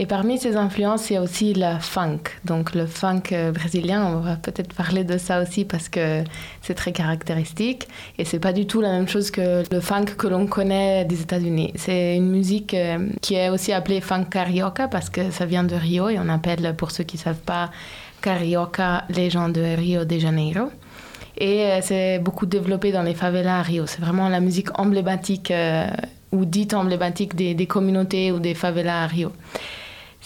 Et 0.00 0.06
parmi 0.06 0.38
ces 0.38 0.56
influences, 0.56 1.10
il 1.10 1.12
y 1.12 1.16
a 1.16 1.22
aussi 1.22 1.54
la 1.54 1.78
funk. 1.78 2.18
Donc 2.44 2.74
le 2.74 2.84
funk 2.84 3.22
euh, 3.30 3.52
brésilien, 3.52 4.04
on 4.04 4.18
va 4.18 4.34
peut-être 4.34 4.74
parler 4.74 5.04
de 5.04 5.18
ça 5.18 5.40
aussi 5.40 5.64
parce 5.64 5.88
que 5.88 6.24
c'est 6.62 6.74
très 6.74 6.90
caractéristique. 6.90 7.86
Et 8.18 8.24
c'est 8.24 8.40
pas 8.40 8.52
du 8.52 8.66
tout 8.66 8.80
la 8.80 8.90
même 8.90 9.06
chose 9.06 9.30
que 9.30 9.62
le 9.70 9.80
funk 9.80 10.06
que 10.18 10.26
l'on 10.26 10.46
connaît 10.46 11.04
des 11.04 11.22
États-Unis. 11.22 11.72
C'est 11.76 12.16
une 12.16 12.28
musique 12.28 12.74
euh, 12.74 13.06
qui 13.22 13.36
est 13.36 13.50
aussi 13.50 13.72
appelée 13.72 14.00
funk 14.00 14.24
carioca 14.24 14.88
parce 14.88 15.10
que 15.10 15.30
ça 15.30 15.46
vient 15.46 15.62
de 15.62 15.76
Rio 15.76 16.08
et 16.08 16.18
on 16.18 16.28
appelle, 16.28 16.74
pour 16.76 16.90
ceux 16.90 17.04
qui 17.04 17.16
savent 17.16 17.36
pas, 17.36 17.70
carioca 18.20 19.04
les 19.10 19.30
gens 19.30 19.48
de 19.48 19.76
Rio 19.76 20.04
de 20.04 20.18
Janeiro. 20.18 20.72
Et 21.38 21.66
euh, 21.66 21.78
c'est 21.82 22.18
beaucoup 22.18 22.46
développé 22.46 22.90
dans 22.90 23.02
les 23.04 23.14
favelas 23.14 23.60
à 23.60 23.62
Rio. 23.62 23.86
C'est 23.86 24.00
vraiment 24.00 24.28
la 24.28 24.40
musique 24.40 24.76
emblématique 24.76 25.52
ou 26.32 26.44
dite 26.44 26.74
emblématique 26.74 27.36
des 27.36 27.66
communautés 27.66 28.32
ou 28.32 28.40
des 28.40 28.54
favelas 28.54 29.04
à 29.04 29.06
Rio. 29.06 29.30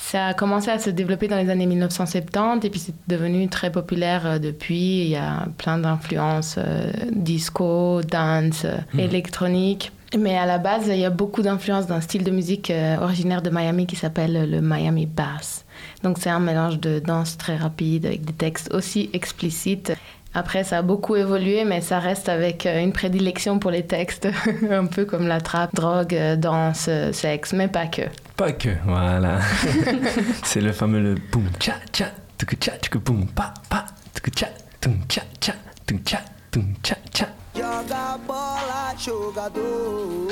Ça 0.00 0.26
a 0.28 0.34
commencé 0.34 0.70
à 0.70 0.78
se 0.78 0.90
développer 0.90 1.26
dans 1.28 1.36
les 1.36 1.50
années 1.50 1.66
1970 1.66 2.64
et 2.64 2.70
puis 2.70 2.78
c'est 2.80 2.94
devenu 3.08 3.48
très 3.48 3.70
populaire 3.70 4.26
euh, 4.26 4.38
depuis. 4.38 5.00
Il 5.02 5.08
y 5.08 5.16
a 5.16 5.46
plein 5.58 5.76
d'influences 5.78 6.54
euh, 6.56 6.90
disco, 7.12 8.00
dance, 8.02 8.64
euh, 8.64 8.76
Mhm. 8.94 9.00
électronique. 9.00 9.92
Mais 10.18 10.38
à 10.38 10.46
la 10.46 10.56
base, 10.56 10.86
il 10.86 10.96
y 10.98 11.04
a 11.04 11.10
beaucoup 11.10 11.42
d'influences 11.42 11.86
d'un 11.86 12.00
style 12.00 12.24
de 12.24 12.30
musique 12.30 12.70
euh, 12.70 12.96
originaire 12.98 13.42
de 13.42 13.50
Miami 13.50 13.86
qui 13.86 13.96
s'appelle 13.96 14.48
le 14.50 14.60
Miami 14.62 15.04
Bass. 15.04 15.66
Donc 16.02 16.16
c'est 16.18 16.30
un 16.30 16.40
mélange 16.40 16.78
de 16.80 16.98
danse 17.00 17.36
très 17.36 17.56
rapide 17.56 18.06
avec 18.06 18.24
des 18.24 18.32
textes 18.32 18.72
aussi 18.72 19.10
explicites. 19.12 19.92
Après, 20.32 20.62
ça 20.64 20.78
a 20.78 20.82
beaucoup 20.82 21.16
évolué, 21.16 21.64
mais 21.64 21.80
ça 21.82 21.98
reste 21.98 22.28
avec 22.30 22.66
une 22.66 22.92
prédilection 22.92 23.58
pour 23.58 23.70
les 23.70 23.82
textes, 23.82 24.28
un 24.70 24.86
peu 24.86 25.04
comme 25.04 25.26
la 25.26 25.40
trappe, 25.40 25.74
drogue, 25.74 26.16
danse, 26.38 26.88
sexe, 27.12 27.52
mais 27.52 27.68
pas 27.68 27.86
que. 27.86 28.02
Pas 28.38 28.52
que, 28.52 28.68
voilà. 28.84 29.40
c'est 30.44 30.60
le 30.60 30.70
fameux 30.70 31.00
le 31.00 31.14
boum 31.16 31.48
cha 31.58 31.74
cha, 31.92 32.04
tuk 32.38 32.56
cha 32.60 32.78
tuk 32.78 32.98
boum 33.02 33.26
pa 33.26 33.52
pa, 33.68 33.84
tuk 34.14 34.30
cha 34.32 34.46
tum 34.80 35.00
cha 35.08 35.22
cha, 35.40 35.54
tum 35.84 35.98
cha 36.04 36.20
tum 36.52 36.72
cha 36.80 36.94
cha. 37.12 37.26
Joga 37.52 38.16
bola, 38.28 38.94
jogador. 38.96 40.28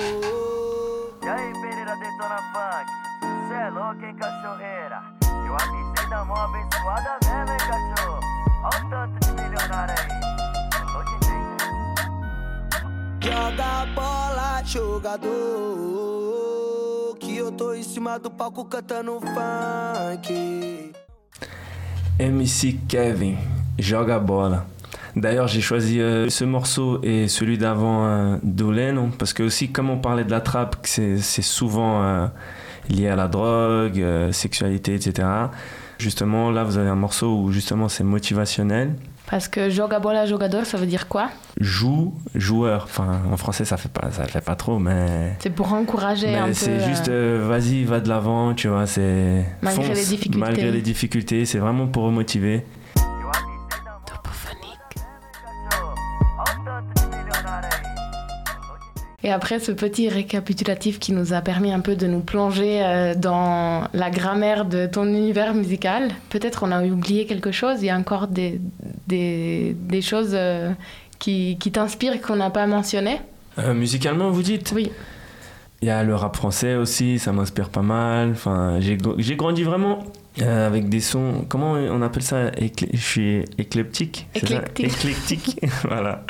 E 1.21 1.29
aí, 1.29 1.53
Pereira 1.61 1.97
Detona 1.97 2.39
Funk? 2.53 2.87
Cê 3.49 3.55
é 3.55 3.71
louco, 3.71 4.05
hein, 4.05 4.15
cachorreira? 4.21 5.03
Eu 5.45 5.57
avisei 5.57 6.07
da 6.09 6.25
mão 6.25 6.37
abençoada 6.37 7.19
mesmo, 7.25 7.51
hein, 7.51 7.59
cachorro? 7.59 8.21
Ó 8.63 8.69
o 8.69 8.71
tanto 8.89 9.19
de 9.27 9.33
milionário 9.43 9.95
aí. 9.99 10.09
Tô 10.93 11.03
de 11.03 11.17
jeito? 11.27 11.67
Joga 13.21 13.73
bola, 13.97 14.63
jogador. 14.65 16.66
MC 22.19 22.79
Kevin, 22.89 23.37
joga 23.79 24.19
bola. 24.19 24.65
D'ailleurs, 25.17 25.49
j'ai 25.49 25.61
choisi 25.61 26.01
euh, 26.01 26.29
ce 26.29 26.45
morceau 26.45 27.01
et 27.03 27.29
celui 27.29 27.59
d'avant 27.59 28.07
euh, 28.07 28.37
parce 29.19 29.33
que 29.33 29.43
aussi, 29.43 29.71
comme 29.71 29.91
on 29.91 29.99
parlait 29.99 30.25
de 30.25 30.31
la 30.31 30.41
trappe, 30.41 30.77
c'est 30.85 31.19
souvent 31.19 32.03
euh, 32.03 32.27
lié 32.89 33.09
à 33.09 33.17
la 33.17 33.29
drogue, 33.29 34.01
euh, 34.01 34.33
sexualité, 34.33 34.95
etc. 34.95 35.27
Justement, 35.99 36.51
là, 36.51 36.65
vous 36.65 36.79
avez 36.79 36.89
un 36.89 36.97
morceau 36.97 37.35
où 37.35 37.53
justement 37.53 37.89
c'est 37.89 38.05
motivationnel. 38.05 38.95
Parce 39.29 39.49
que 39.49 39.71
joga 39.71 39.99
bola, 39.99 40.25
jogador, 40.25 40.65
ça 40.67 40.79
veut 40.79 40.87
dire 40.87 41.09
quoi? 41.09 41.31
Joue, 41.61 42.15
joueur. 42.37 42.85
Enfin, 42.85 43.23
en 43.31 43.37
français, 43.37 43.65
ça 43.65 43.77
fait 43.77 43.89
pas, 43.89 44.11
ça 44.13 44.25
fait 44.25 44.41
pas 44.41 44.55
trop, 44.55 44.79
mais. 44.79 45.35
C'est 45.41 45.51
pour 45.51 45.73
encourager 45.73 46.37
un 46.37 46.43
peu. 46.43 46.49
Mais 46.49 46.55
c'est 46.55 46.71
euh, 46.71 46.89
juste, 46.89 47.09
euh, 47.09 47.45
vas-y, 47.49 47.83
va 47.83 47.99
de 47.99 48.09
l'avant, 48.09 48.55
tu 48.55 48.69
vois, 48.69 48.87
c'est... 48.87 49.45
Malgré 49.63 49.85
fonce, 49.85 49.97
les 49.97 50.05
difficultés. 50.05 50.39
Malgré 50.39 50.71
les 50.71 50.83
difficultés, 50.83 51.45
c'est 51.45 51.59
vraiment 51.59 51.89
pour 51.89 52.05
remotiver. 52.05 52.65
Et 59.23 59.33
après 59.33 59.59
ce 59.59 59.73
petit 59.73 60.09
récapitulatif 60.09 60.99
qui 60.99 61.13
nous 61.13 61.33
a 61.33 61.41
permis 61.41 61.73
un 61.73 61.81
peu 61.81 61.97
de 61.97 62.07
nous 62.07 62.21
plonger 62.21 62.83
euh, 62.83 63.15
dans 63.15 63.89
la 63.95 64.11
grammaire 64.11 64.65
de 64.67 64.87
ton 64.87 65.07
univers 65.07 65.55
musical, 65.55 66.11
peut-être 66.29 66.63
on 66.63 66.71
a 66.71 66.85
oublié 66.85 67.27
quelque 67.27 67.51
chose, 67.51 67.79
il 67.81 67.87
y 67.87 67.91
a 67.91 67.97
encore 67.97 68.29
des, 68.29 68.61
des, 69.07 69.75
des 69.79 70.03
choses 70.03 70.33
euh, 70.35 70.71
qui, 71.19 71.57
qui 71.59 71.73
t'inspirent 71.73 72.21
qu'on 72.21 72.37
n'a 72.37 72.51
pas 72.51 72.67
mentionnées. 72.67 73.21
Euh, 73.59 73.73
musicalement, 73.73 74.31
vous 74.31 74.43
dites? 74.43 74.73
Oui. 74.75 74.91
Il 75.87 75.91
y 75.91 75.93
a 75.93 76.03
le 76.03 76.17
rap 76.17 76.35
français 76.35 76.75
aussi, 76.75 77.21
ça 77.21 77.31
m'inspire 77.31 77.69
pas 77.69 77.81
mal. 77.81 78.31
Enfin, 78.33 78.81
j'ai 78.81 78.97
gr- 78.97 79.15
j'ai 79.19 79.37
grandi 79.37 79.63
vraiment 79.63 80.01
euh, 80.43 80.67
avec 80.67 80.89
des 80.89 80.99
sons. 80.99 81.45
Comment 81.49 81.75
on 81.75 82.03
appelle 82.03 82.25
ça 82.25 82.49
Éclé- 82.57 82.89
Je 82.93 82.99
suis 83.01 83.45
éclectique 83.57 84.27
ça? 84.35 84.41
Éclectique. 84.81 85.61
Voilà. 85.85 86.25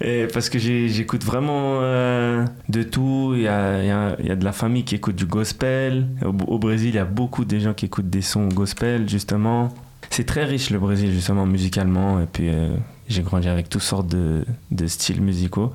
Et 0.00 0.26
parce 0.32 0.50
que 0.50 0.58
j'écoute 0.58 1.22
vraiment 1.22 1.78
euh, 1.82 2.44
de 2.68 2.82
tout. 2.82 3.34
Il 3.36 3.42
y 3.42 3.46
a, 3.46 3.80
y 3.84 3.90
a- 3.90 4.16
y 4.20 4.30
a 4.32 4.34
de 4.34 4.44
la 4.44 4.50
famille 4.50 4.82
qui 4.82 4.96
écoute 4.96 5.14
du 5.14 5.26
gospel. 5.26 6.08
Au, 6.24 6.30
au 6.54 6.58
Brésil, 6.58 6.88
il 6.88 6.96
y 6.96 6.98
a 6.98 7.04
beaucoup 7.04 7.44
de 7.44 7.60
gens 7.60 7.74
qui 7.74 7.84
écoutent 7.86 8.10
des 8.10 8.22
sons 8.22 8.48
gospel, 8.48 9.08
justement. 9.08 9.68
C'est 10.10 10.26
très 10.26 10.44
riche 10.44 10.70
le 10.70 10.80
Brésil, 10.80 11.12
justement, 11.12 11.46
musicalement. 11.46 12.20
Et 12.20 12.26
puis, 12.26 12.48
euh, 12.48 12.74
j'ai 13.08 13.22
grandi 13.22 13.46
avec 13.46 13.68
toutes 13.68 13.82
sortes 13.82 14.08
de, 14.08 14.44
de 14.72 14.86
styles 14.88 15.20
musicaux. 15.22 15.70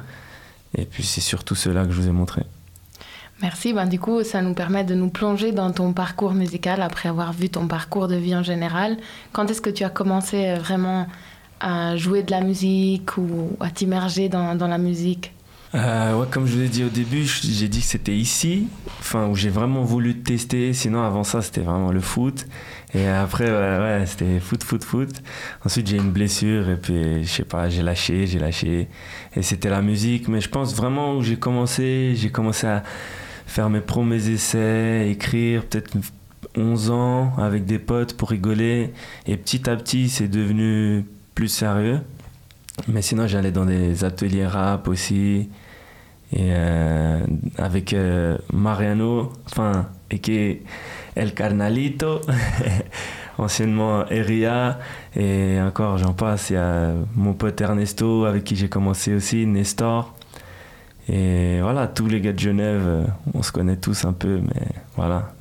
Et 0.77 0.83
puis, 0.83 1.03
c'est 1.03 1.21
surtout 1.21 1.55
ceux-là 1.55 1.85
que 1.85 1.93
je 1.93 2.01
vous 2.01 2.09
ai 2.09 2.11
montré. 2.11 2.41
Merci, 3.41 3.73
ben, 3.73 3.85
du 3.85 3.99
coup 3.99 4.23
ça 4.23 4.41
nous 4.41 4.53
permet 4.53 4.85
de 4.85 4.95
nous 4.95 5.09
plonger 5.09 5.51
dans 5.51 5.71
ton 5.71 5.91
parcours 5.91 6.33
musical 6.33 6.81
après 6.81 7.09
avoir 7.09 7.33
vu 7.33 7.49
ton 7.49 7.67
parcours 7.67 8.07
de 8.07 8.15
vie 8.15 8.35
en 8.35 8.43
général. 8.43 8.97
Quand 9.33 9.49
est-ce 9.51 9.61
que 9.61 9.69
tu 9.69 9.83
as 9.83 9.89
commencé 9.89 10.47
euh, 10.47 10.57
vraiment 10.57 11.05
à 11.59 11.97
jouer 11.97 12.23
de 12.23 12.31
la 12.31 12.41
musique 12.41 13.17
ou 13.17 13.49
à 13.59 13.69
t'immerger 13.69 14.29
dans, 14.29 14.55
la 14.55 14.77
musique? 14.77 15.33
Euh, 15.73 16.17
ouais, 16.17 16.27
comme 16.31 16.45
je 16.45 16.55
vous 16.55 16.61
ai 16.61 16.69
dit 16.69 16.85
au 16.85 16.89
début, 16.89 17.23
j'ai 17.25 17.67
dit 17.67 17.79
que 17.79 17.85
c'était 17.85 18.15
ici, 18.15 18.67
enfin 18.99 19.27
où 19.27 19.35
j'ai 19.35 19.49
vraiment 19.49 19.83
voulu 19.83 20.19
tester. 20.19 20.71
Sinon, 20.71 21.03
avant 21.03 21.25
ça, 21.25 21.41
c'était 21.41 21.61
vraiment 21.61 21.91
le 21.91 21.99
foot. 21.99 22.45
Et 22.93 23.07
après, 23.07 23.49
ouais, 23.49 24.05
c'était 24.05 24.39
foot, 24.39 24.63
foot, 24.63 24.85
foot. 24.85 25.21
Ensuite, 25.65 25.87
j'ai 25.87 25.97
une 25.97 26.11
blessure 26.11 26.69
et 26.69 26.77
puis, 26.77 27.25
je 27.25 27.29
sais 27.29 27.43
pas, 27.43 27.67
j'ai 27.67 27.81
lâché, 27.81 28.27
j'ai 28.27 28.39
lâché. 28.39 28.87
Et 29.35 29.41
c'était 29.41 29.69
la 29.69 29.81
musique. 29.81 30.29
Mais 30.29 30.39
je 30.39 30.47
pense 30.47 30.73
vraiment 30.73 31.17
où 31.17 31.21
j'ai 31.21 31.35
commencé, 31.35 32.13
j'ai 32.15 32.29
commencé 32.29 32.67
à 32.67 32.83
faire 33.45 33.69
mes 33.69 33.81
premiers 33.81 34.29
essais, 34.29 35.09
écrire, 35.09 35.65
peut-être 35.65 35.97
11 36.57 36.91
ans 36.91 37.33
avec 37.37 37.65
des 37.65 37.79
potes 37.79 38.15
pour 38.15 38.29
rigoler. 38.29 38.93
Et 39.27 39.37
petit 39.37 39.69
à 39.69 39.75
petit, 39.75 40.09
c'est 40.09 40.27
devenu 40.27 41.05
plus 41.33 41.47
sérieux. 41.47 42.01
Mais 42.87 43.01
sinon, 43.01 43.27
j'allais 43.27 43.51
dans 43.51 43.65
des 43.65 44.03
ateliers 44.03 44.47
rap 44.47 44.87
aussi. 44.87 45.49
Et 46.33 46.49
euh, 46.51 47.19
avec 47.57 47.93
euh, 47.93 48.37
Mariano, 48.51 49.31
enfin, 49.45 49.87
et 50.09 50.19
qui 50.19 50.35
est 50.35 50.61
El 51.15 51.33
Carnalito, 51.33 52.19
anciennement 53.37 54.07
Eria, 54.09 54.79
et 55.15 55.61
encore 55.61 55.97
j'en 55.97 56.13
passe, 56.13 56.49
il 56.49 56.53
y 56.53 56.57
a 56.57 56.93
mon 57.15 57.33
pote 57.33 57.61
Ernesto 57.61 58.25
avec 58.25 58.43
qui 58.43 58.55
j'ai 58.55 58.69
commencé 58.69 59.13
aussi, 59.13 59.45
Nestor. 59.45 60.13
Et 61.07 61.59
voilà, 61.61 61.87
tous 61.87 62.07
les 62.07 62.21
gars 62.21 62.33
de 62.33 62.39
Genève, 62.39 62.83
euh, 62.85 63.05
on 63.33 63.43
se 63.43 63.51
connaît 63.51 63.77
tous 63.77 64.05
un 64.05 64.13
peu, 64.13 64.41
mais 64.41 64.67
voilà. 64.95 65.31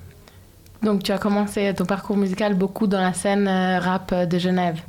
Donc 0.82 1.02
tu 1.02 1.12
as 1.12 1.18
commencé 1.18 1.72
ton 1.74 1.86
parcours 1.86 2.16
musical 2.16 2.54
beaucoup 2.54 2.86
dans 2.86 3.00
la 3.00 3.14
scène 3.14 3.48
euh, 3.48 3.78
rap 3.80 4.14
de 4.14 4.38
Genève. 4.38 4.80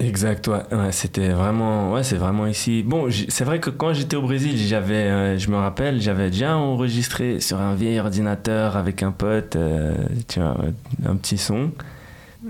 Exact, 0.00 0.48
ouais, 0.48 0.62
ouais, 0.72 0.92
c'était 0.92 1.28
vraiment, 1.28 1.92
ouais, 1.92 2.02
c'est 2.02 2.16
vraiment 2.16 2.46
ici. 2.46 2.82
Bon, 2.82 3.08
c'est 3.28 3.44
vrai 3.44 3.60
que 3.60 3.70
quand 3.70 3.94
j'étais 3.94 4.16
au 4.16 4.22
Brésil, 4.22 4.56
j'avais, 4.56 4.94
euh, 4.94 5.38
je 5.38 5.48
me 5.50 5.56
rappelle, 5.56 6.00
j'avais 6.00 6.30
déjà 6.30 6.56
enregistré 6.56 7.38
sur 7.40 7.60
un 7.60 7.74
vieil 7.74 8.00
ordinateur 8.00 8.76
avec 8.76 9.02
un 9.04 9.12
pote, 9.12 9.54
euh, 9.54 9.94
tu 10.28 10.40
vois, 10.40 10.56
un 11.06 11.16
petit 11.16 11.38
son. 11.38 11.70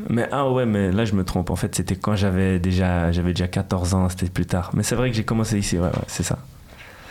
Mais 0.09 0.27
ah 0.33 0.51
ouais, 0.51 0.67
mais 0.67 0.91
là 0.91 1.05
je 1.05 1.15
me 1.15 1.23
trompe. 1.23 1.51
En 1.51 1.57
fait, 1.57 1.75
c'était 1.75 1.97
quand 1.97 2.17
j'avais 2.17 2.59
déjà, 2.59 3.13
j'avais 3.13 3.33
déjà 3.33 3.47
14 3.47 3.95
ans, 3.95 4.09
c'était 4.09 4.27
plus 4.27 4.47
tard. 4.47 4.71
Mais 4.75 4.83
c'est 4.83 4.97
vrai 4.97 5.11
que 5.11 5.17
j'ai 5.17 5.25
commencé 5.25 5.59
ici, 5.59 5.79
ouais, 5.79 5.85
ouais, 5.85 6.05
c'est 6.09 6.25
ça. 6.25 6.39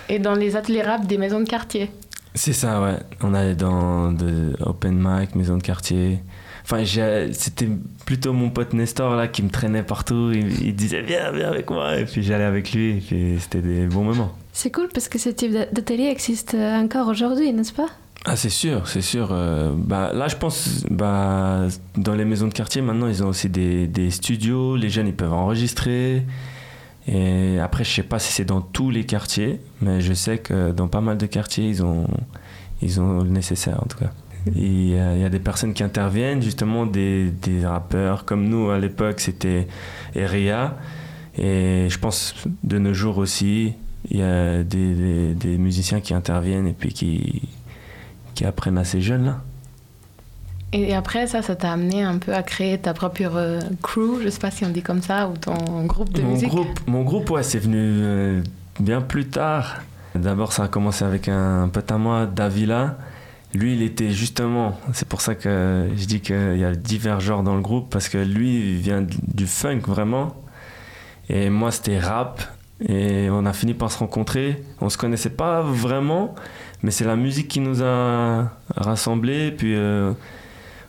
Et 0.09 0.19
dans 0.19 0.33
les 0.35 0.55
ateliers 0.55 0.81
rap 0.81 1.05
des 1.07 1.17
maisons 1.17 1.39
de 1.39 1.47
quartier. 1.47 1.89
C'est 2.35 2.53
ça, 2.53 2.81
ouais. 2.81 2.97
On 3.21 3.33
allait 3.33 3.55
dans 3.55 4.11
de 4.11 4.55
open 4.65 4.97
mic, 4.99 5.35
maison 5.35 5.57
de 5.57 5.61
quartier. 5.63 6.19
Enfin, 6.63 6.83
c'était 7.33 7.67
plutôt 8.05 8.31
mon 8.33 8.49
pote 8.49 8.73
Nestor 8.73 9.15
là 9.15 9.27
qui 9.27 9.43
me 9.43 9.49
traînait 9.49 9.83
partout. 9.83 10.31
Il, 10.33 10.65
il 10.67 10.75
disait 10.75 11.01
viens, 11.01 11.31
viens 11.31 11.49
avec 11.49 11.69
moi. 11.69 11.97
Et 11.97 12.05
puis 12.05 12.23
j'allais 12.23 12.43
avec 12.45 12.71
lui. 12.73 12.97
Et 12.97 13.01
puis 13.01 13.35
c'était 13.39 13.61
des 13.61 13.85
bons 13.85 14.03
moments. 14.03 14.31
C'est 14.51 14.71
cool 14.71 14.87
parce 14.93 15.09
que 15.09 15.19
ce 15.19 15.29
type 15.29 15.51
d'a- 15.51 15.65
d'atelier 15.65 16.05
existe 16.07 16.53
euh, 16.53 16.81
encore 16.81 17.07
aujourd'hui, 17.07 17.51
n'est-ce 17.53 17.73
pas? 17.73 17.87
Ah, 18.25 18.35
c'est 18.37 18.49
sûr, 18.49 18.87
c'est 18.87 19.01
sûr. 19.01 19.29
Euh, 19.31 19.73
bah, 19.75 20.11
là, 20.13 20.29
je 20.29 20.37
pense, 20.37 20.85
bah, 20.89 21.67
dans 21.97 22.13
les 22.13 22.23
maisons 22.23 22.47
de 22.47 22.53
quartier, 22.53 22.81
maintenant, 22.81 23.07
ils 23.07 23.21
ont 23.23 23.27
aussi 23.27 23.49
des, 23.49 23.85
des 23.87 24.11
studios. 24.11 24.77
Les 24.77 24.89
jeunes, 24.89 25.07
ils 25.07 25.15
peuvent 25.15 25.33
enregistrer. 25.33 26.23
Et 27.07 27.59
après, 27.59 27.83
je 27.83 27.91
sais 27.91 28.03
pas 28.03 28.19
si 28.19 28.31
c'est 28.31 28.45
dans 28.45 28.61
tous 28.61 28.89
les 28.89 29.05
quartiers, 29.05 29.59
mais 29.81 29.99
je 30.01 30.13
sais 30.13 30.37
que 30.37 30.71
dans 30.71 30.87
pas 30.87 31.01
mal 31.01 31.17
de 31.17 31.25
quartiers, 31.25 31.67
ils 31.67 31.83
ont, 31.83 32.07
ils 32.81 33.01
ont 33.01 33.19
le 33.23 33.29
nécessaire 33.29 33.81
en 33.83 33.87
tout 33.87 33.97
cas. 33.97 34.11
Il 34.55 34.89
y, 34.89 34.97
a, 34.99 35.29
des 35.29 35.39
personnes 35.39 35.73
qui 35.73 35.83
interviennent, 35.83 36.41
justement 36.41 36.85
des, 36.85 37.29
des 37.31 37.65
rappeurs 37.65 38.25
comme 38.25 38.49
nous 38.49 38.69
à 38.71 38.77
l'époque, 38.79 39.21
c'était 39.21 39.67
Eria. 40.15 40.77
Et 41.37 41.87
je 41.89 41.97
pense 41.97 42.35
de 42.63 42.77
nos 42.77 42.93
jours 42.93 43.17
aussi, 43.19 43.73
il 44.11 44.17
y 44.19 44.21
a 44.21 44.63
des, 44.63 44.93
des- 44.93 45.33
des 45.33 45.57
musiciens 45.57 46.01
qui 46.01 46.13
interviennent 46.13 46.67
et 46.67 46.73
puis 46.73 46.91
qui, 46.91 47.43
qui 48.35 48.43
apprennent 48.45 48.77
à 48.77 48.83
ces 48.83 48.99
jeunes-là. 49.01 49.41
Et 50.73 50.93
après, 50.95 51.27
ça, 51.27 51.41
ça 51.43 51.55
t'a 51.55 51.71
amené 51.71 52.01
un 52.01 52.17
peu 52.17 52.33
à 52.33 52.41
créer 52.41 52.79
ta 52.79 52.93
propre 52.95 53.21
euh, 53.35 53.59
crew, 53.83 54.19
je 54.23 54.29
sais 54.29 54.39
pas 54.39 54.49
si 54.49 54.65
on 54.65 54.69
dit 54.69 54.81
comme 54.81 55.01
ça, 55.03 55.27
ou 55.27 55.37
ton 55.37 55.85
groupe 55.85 56.11
de 56.11 56.21
Mon 56.23 56.31
musique. 56.31 56.49
groupe, 56.49 56.79
mon 56.87 57.03
groupe, 57.03 57.29
ouais, 57.29 57.43
c'est 57.43 57.59
venu 57.59 57.77
euh, 57.79 58.41
bien 58.79 59.01
plus 59.01 59.27
tard. 59.27 59.81
D'abord, 60.15 60.51
ça 60.51 60.63
a 60.63 60.67
commencé 60.67 61.05
avec 61.05 61.27
un 61.27 61.69
pote 61.69 61.91
à 61.91 61.97
moi, 61.99 62.25
Davila. 62.25 62.97
Lui, 63.53 63.73
il 63.75 63.83
était 63.83 64.09
justement, 64.09 64.79
c'est 64.93 65.07
pour 65.07 65.21
ça 65.21 65.35
que 65.35 65.89
je 65.95 66.05
dis 66.05 66.21
qu'il 66.21 66.57
y 66.57 66.65
a 66.65 66.73
divers 66.73 67.19
genres 67.19 67.43
dans 67.43 67.55
le 67.55 67.61
groupe, 67.61 67.91
parce 67.91 68.09
que 68.09 68.17
lui, 68.17 68.71
il 68.73 68.77
vient 68.77 69.05
du 69.27 69.45
funk 69.45 69.81
vraiment. 69.85 70.35
Et 71.29 71.51
moi, 71.51 71.71
c'était 71.71 71.99
rap. 71.99 72.41
Et 72.89 73.29
on 73.29 73.45
a 73.45 73.53
fini 73.53 73.75
par 73.75 73.91
se 73.91 73.99
rencontrer. 73.99 74.63
On 74.81 74.89
se 74.89 74.97
connaissait 74.97 75.29
pas 75.29 75.61
vraiment, 75.61 76.33
mais 76.81 76.89
c'est 76.89 77.05
la 77.05 77.15
musique 77.15 77.47
qui 77.47 77.59
nous 77.59 77.83
a 77.83 78.49
rassemblés. 78.75 79.51
Puis 79.51 79.75
euh, 79.75 80.13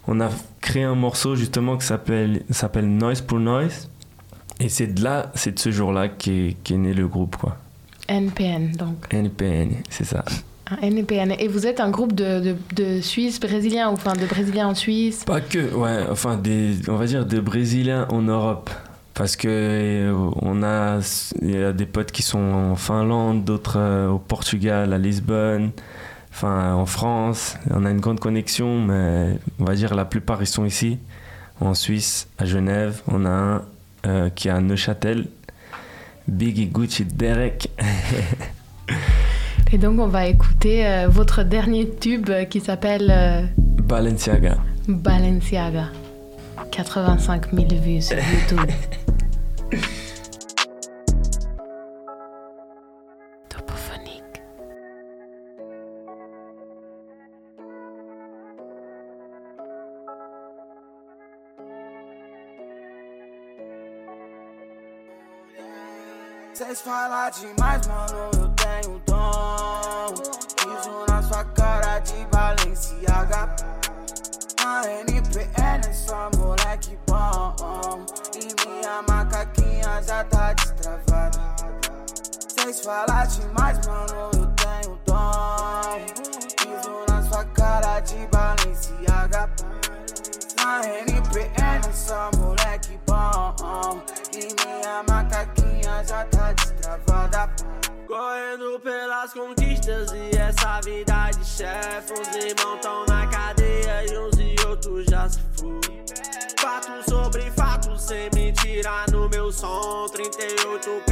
on 0.07 0.21
a 0.21 0.31
créé 0.61 0.85
un 0.85 0.95
morceau 0.95 1.37
justement 1.37 1.77
qui 1.77 1.87
s'appelle 1.87 2.43
s'appelle 2.51 2.89
Noise 2.89 3.21
pour 3.21 3.41
Noise. 3.41 3.89
Et 4.61 4.69
c'est 4.69 4.87
de 4.87 5.03
là, 5.03 5.33
c'est 5.35 5.53
de 5.53 5.59
ce 5.59 5.71
jour-là 5.71 6.09
qu'est 6.09 6.57
qu'est 6.63 6.77
né 6.77 6.95
le 6.95 7.09
groupe, 7.09 7.37
quoi. 7.37 7.57
NPN, 8.09 8.73
donc. 8.73 9.07
NPN, 9.11 9.77
c'est 9.89 10.05
ça. 10.05 10.25
NPN. 10.83 11.33
Et 11.39 11.49
vous 11.49 11.67
êtes 11.67 11.81
un 11.81 11.91
groupe 11.91 12.15
de, 12.15 12.41
de, 12.41 12.57
de 12.75 13.01
Suisses 13.01 13.41
brésiliens, 13.41 13.91
ou 13.91 13.95
enfin 13.95 14.15
de 14.15 14.27
Brésiliens 14.27 14.69
en 14.69 14.75
Suisse? 14.75 15.25
Pas 15.25 15.41
que, 15.41 15.75
ouais, 15.75 16.07
enfin, 16.11 16.37
des, 16.37 16.77
on 16.89 16.97
va 16.97 17.07
dire 17.07 17.27
des 17.27 17.41
Brésiliens 17.41 18.07
en 18.11 18.23
Europe. 18.23 18.71
Parce 19.15 19.37
que 19.37 19.49
euh, 19.49 20.31
on 20.43 20.63
a, 20.63 20.99
il 21.41 21.51
y 21.51 21.63
a 21.63 21.73
des 21.73 21.87
potes 21.87 22.11
qui 22.11 22.23
sont 22.23 22.39
en 22.39 22.77
Finlande, 22.77 23.45
d'autres 23.45 23.79
euh, 23.79 24.09
au 24.09 24.19
Portugal, 24.19 24.93
à 24.93 24.99
Lisbonne, 24.99 25.71
enfin 26.35 26.75
en 26.75 26.87
France. 26.87 27.57
On 27.71 27.85
a 27.85 27.91
une 27.91 28.01
grande 28.01 28.21
connexion, 28.21 28.83
mais 28.83 29.39
on 29.61 29.65
va 29.65 29.75
dire 29.75 29.95
la 29.95 30.05
plupart 30.05 30.43
ils 30.43 30.47
sont 30.47 30.65
ici, 30.65 30.99
en 31.61 31.75
Suisse, 31.75 32.29
à 32.39 32.45
Genève. 32.45 33.01
On 33.09 33.25
a 33.25 33.31
un 33.31 33.63
euh, 34.07 34.29
qui 34.31 34.49
est 34.49 34.51
à 34.51 34.61
Neuchâtel, 34.61 35.29
Biggie 36.29 36.67
Gucci 36.67 37.05
Derek. 37.05 37.71
Et 39.75 39.79
donc, 39.79 39.99
on 39.99 40.07
va 40.07 40.27
écouter 40.27 40.87
euh, 40.87 41.09
votre 41.09 41.43
dernier 41.43 41.91
tube 41.91 42.31
euh, 42.31 42.45
qui 42.45 42.61
s'appelle 42.61 43.11
euh, 43.11 43.43
Balenciaga. 43.59 44.59
Balenciaga. 44.87 45.89
85 46.71 47.53
000 47.53 47.67
vues 47.83 48.01
sur 48.01 48.17
YouTube. 48.51 48.71
Cês 66.55 66.83
falam 66.83 67.31
demais, 67.33 67.85
mano, 67.89 68.31
eu 68.33 68.49
tenho 68.51 69.03
dom. 69.07 70.15
Piso 70.55 71.05
na 71.09 71.21
sua 71.21 71.45
cara 71.47 71.99
de 71.99 72.25
Balenciaga. 72.27 73.57
A 74.65 74.87
NPN 75.01 75.85
é 75.85 75.93
só 75.93 76.31
moleque 76.37 76.97
bom. 77.09 78.07
E 78.37 78.69
minha 78.69 79.03
macaquinha 79.03 80.01
já 80.01 80.23
tá 80.23 80.53
destravada. 80.53 81.41
Cês 82.49 82.85
falam 82.85 83.27
demais, 83.27 83.85
mano, 83.89 84.31
eu 84.35 84.47
tenho 84.55 84.97
dom. 85.07 86.07
Piso 86.57 87.05
na 87.09 87.21
sua 87.23 87.45
cara 87.47 87.99
de 87.99 88.29
Balenciaga. 88.29 89.51
Na 90.65 90.81
NPN 90.81 91.87
é 91.87 91.93
só 91.93 92.31
moleque 92.39 92.99
bom. 93.07 94.03
E 94.33 94.49
minha 94.65 95.03
macaquinha 95.07 96.03
já 96.07 96.25
tá 96.25 96.53
destravada. 96.55 97.51
Correndo 98.09 98.81
pelas 98.81 99.35
conquistas 99.35 100.11
e 100.13 100.35
essa 100.35 100.81
vida 100.81 101.31
de 101.33 101.45
chefe. 101.45 102.15
Uns 102.15 102.35
irmãos 102.43 102.81
tão 102.81 103.05
na 103.05 103.27
cadeia 103.27 104.07
e 104.11 104.19
uns 104.19 104.39
e 104.39 104.57
outros 104.67 105.05
já 105.05 105.29
se 105.29 105.41
foi. 105.53 105.81
Fato 106.59 107.11
sobre 107.11 107.51
fato, 107.51 107.99
sem 107.99 108.31
mentira 108.35 109.05
no 109.13 109.29
meu 109.29 109.53
som. 109.53 110.07
38 110.07 111.03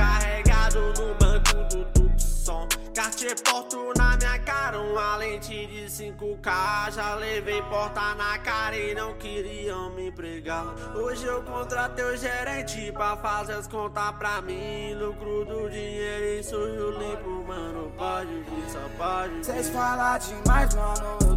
carregado 0.72 1.02
no 1.02 1.14
banco 1.14 1.54
do 1.68 1.84
Tucson. 1.92 2.66
Cartier 2.94 3.34
Porto 3.42 3.92
na 3.96 4.16
minha 4.16 4.38
cara, 4.40 4.78
uma 4.78 5.16
lente 5.16 5.66
de 5.66 5.86
5K. 5.86 6.92
Já 6.92 7.14
levei 7.14 7.62
porta 7.62 8.14
na 8.14 8.38
cara 8.38 8.76
e 8.76 8.94
não 8.94 9.14
queriam 9.14 9.90
me 9.90 10.08
empregar. 10.08 10.66
Hoje 10.94 11.26
eu 11.26 11.42
contratei 11.42 12.04
o 12.04 12.16
gerente 12.16 12.92
pra 12.92 13.16
fazer 13.16 13.54
as 13.54 13.66
contas 13.66 14.12
pra 14.18 14.42
mim. 14.42 14.94
Lucro 14.94 15.44
do 15.44 15.70
dinheiro 15.70 16.40
e 16.40 16.42
sujo 16.42 16.90
limpo, 16.98 17.44
mano. 17.46 17.92
Pode 17.96 18.30
vir, 18.30 18.70
só 18.70 18.80
pode 18.98 19.44
Cês 19.46 19.68
vir. 19.68 19.74
falam 19.74 20.18
demais, 20.18 20.74
mano, 20.74 21.31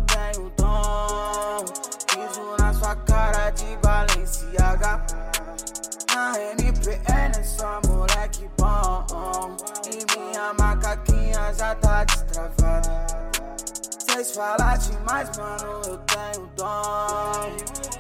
já 11.58 11.76
tá 11.76 12.04
destravada. 12.04 13.08
Cês 14.00 14.36
falam 14.36 14.78
demais, 14.78 15.38
mano, 15.38 15.82
eu 15.86 15.98
tenho 16.00 16.48
dom. 16.56 17.56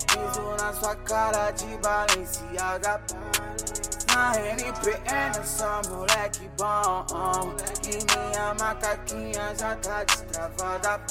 Piso 0.07 0.55
na 0.59 0.73
sua 0.73 0.95
cara 0.97 1.51
de 1.51 1.77
Balenciaga. 1.77 3.01
Na 4.13 4.35
NPN 4.37 5.43
só 5.43 5.81
moleque 5.89 6.49
bom. 6.57 7.05
E 7.83 7.97
minha 8.13 8.53
macaquinha 8.55 9.55
já 9.55 9.75
tá 9.77 10.03
destravada. 10.03 11.01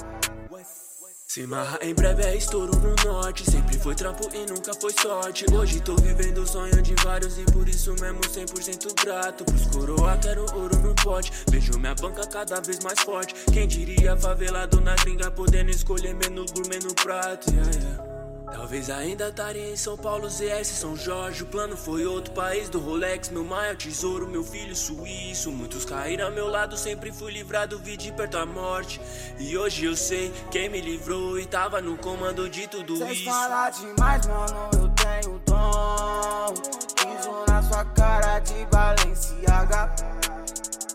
Se 1.35 1.49
marra 1.49 1.81
em 1.83 1.93
breve 1.93 2.23
é 2.23 2.37
estouro 2.37 2.71
no 2.79 2.95
norte. 3.13 3.51
Sempre 3.51 3.77
foi 3.77 3.93
trampo 3.97 4.31
e 4.33 4.47
nunca 4.49 4.73
foi 4.73 4.93
sorte. 4.93 5.45
Hoje 5.53 5.81
tô 5.81 5.97
vivendo 5.97 6.39
o 6.39 6.47
sonho 6.47 6.81
de 6.81 6.95
vários 7.03 7.37
e 7.41 7.45
por 7.47 7.69
isso 7.69 7.93
mesmo 8.01 8.21
100% 8.21 9.05
grato. 9.05 9.45
Pros 9.45 9.67
coroa 9.67 10.17
quero 10.19 10.47
ouro 10.55 10.77
no 10.79 10.95
pote. 10.95 11.33
Vejo 11.51 11.77
minha 11.77 11.93
banca 11.97 12.25
cada 12.29 12.61
vez 12.61 12.79
mais 12.85 13.01
forte. 13.01 13.35
Quem 13.53 13.67
diria 13.67 14.17
favelado 14.17 14.81
na 14.81 14.95
gringa 14.95 15.29
podendo 15.29 15.73
escolher 15.73 16.15
menu 16.15 16.47
gourmet 16.55 16.79
no 16.85 16.95
prato. 16.95 17.51
Yeah, 17.51 17.81
yeah. 17.81 18.14
Talvez 18.53 18.89
ainda 18.91 19.29
estaria 19.29 19.71
em 19.73 19.77
São 19.77 19.97
Paulo, 19.97 20.29
ZS, 20.29 20.69
São 20.69 20.97
Jorge. 20.97 21.43
O 21.43 21.47
plano 21.47 21.77
foi 21.77 22.07
outro 22.07 22.33
país 22.33 22.69
do 22.69 22.79
Rolex. 22.79 23.29
Meu 23.31 23.45
maior 23.45 23.77
tesouro, 23.77 24.29
meu 24.29 24.45
filho 24.45 24.77
suíço. 24.77 25.51
Muitos 25.51 25.85
caíram 25.85 26.27
ao 26.27 26.33
meu 26.33 26.49
lado, 26.49 26.77
sempre 26.77 27.11
fui 27.11 27.33
livrado, 27.33 27.79
vi 27.79 27.97
de 27.97 28.13
perto 28.13 28.37
a 28.39 28.47
morte. 28.47 29.01
E 29.39 29.57
hoje 29.57 29.85
eu 29.87 29.97
sei 29.97 30.33
quem 30.51 30.69
me 30.69 30.81
livrou 30.81 31.39
e 31.39 31.47
tava 31.47 31.81
no 31.81 31.97
comando 31.97 32.49
de 32.49 32.67
tudo 32.69 32.97
Cês 32.97 33.19
isso. 33.19 33.31
falam 33.31 33.71
demais, 33.71 34.27
mano, 34.27 34.71
eu 34.75 34.89
tenho 34.91 35.39
dom. 35.47 36.55
Piso 36.95 37.45
na 37.49 37.63
sua 37.63 37.85
cara 37.87 38.39
de 38.41 38.67
Balenciaga. 38.67 39.95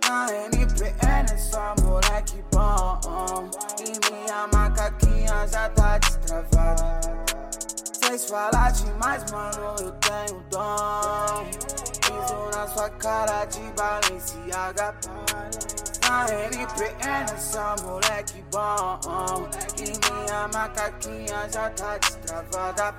Na 0.08 0.28
NPN 0.46 1.32
é 1.32 1.38
só 1.38 1.76
moleque 1.82 2.44
bom. 2.52 3.00
E 3.80 4.12
minha 4.12 4.48
macaquinha 4.48 5.48
já 5.48 5.70
tá 5.70 5.98
destravada. 5.98 7.29
Cês 8.10 8.26
falam 8.26 8.72
demais, 8.72 9.32
mano, 9.32 9.76
eu 9.82 9.92
tenho 9.92 10.44
dom. 10.50 11.46
Piso 12.02 12.58
na 12.58 12.68
sua 12.68 12.90
cara 12.90 13.46
de 13.46 13.60
Balenciaga. 13.74 14.96
Na 16.10 16.28
NPN 16.28 17.38
só 17.38 17.76
moleque 17.84 18.44
bom. 18.52 19.00
E 19.78 20.24
minha 20.26 20.48
macaquinha 20.48 21.48
já 21.52 21.70
tá 21.70 22.00
destravada. 22.00 22.96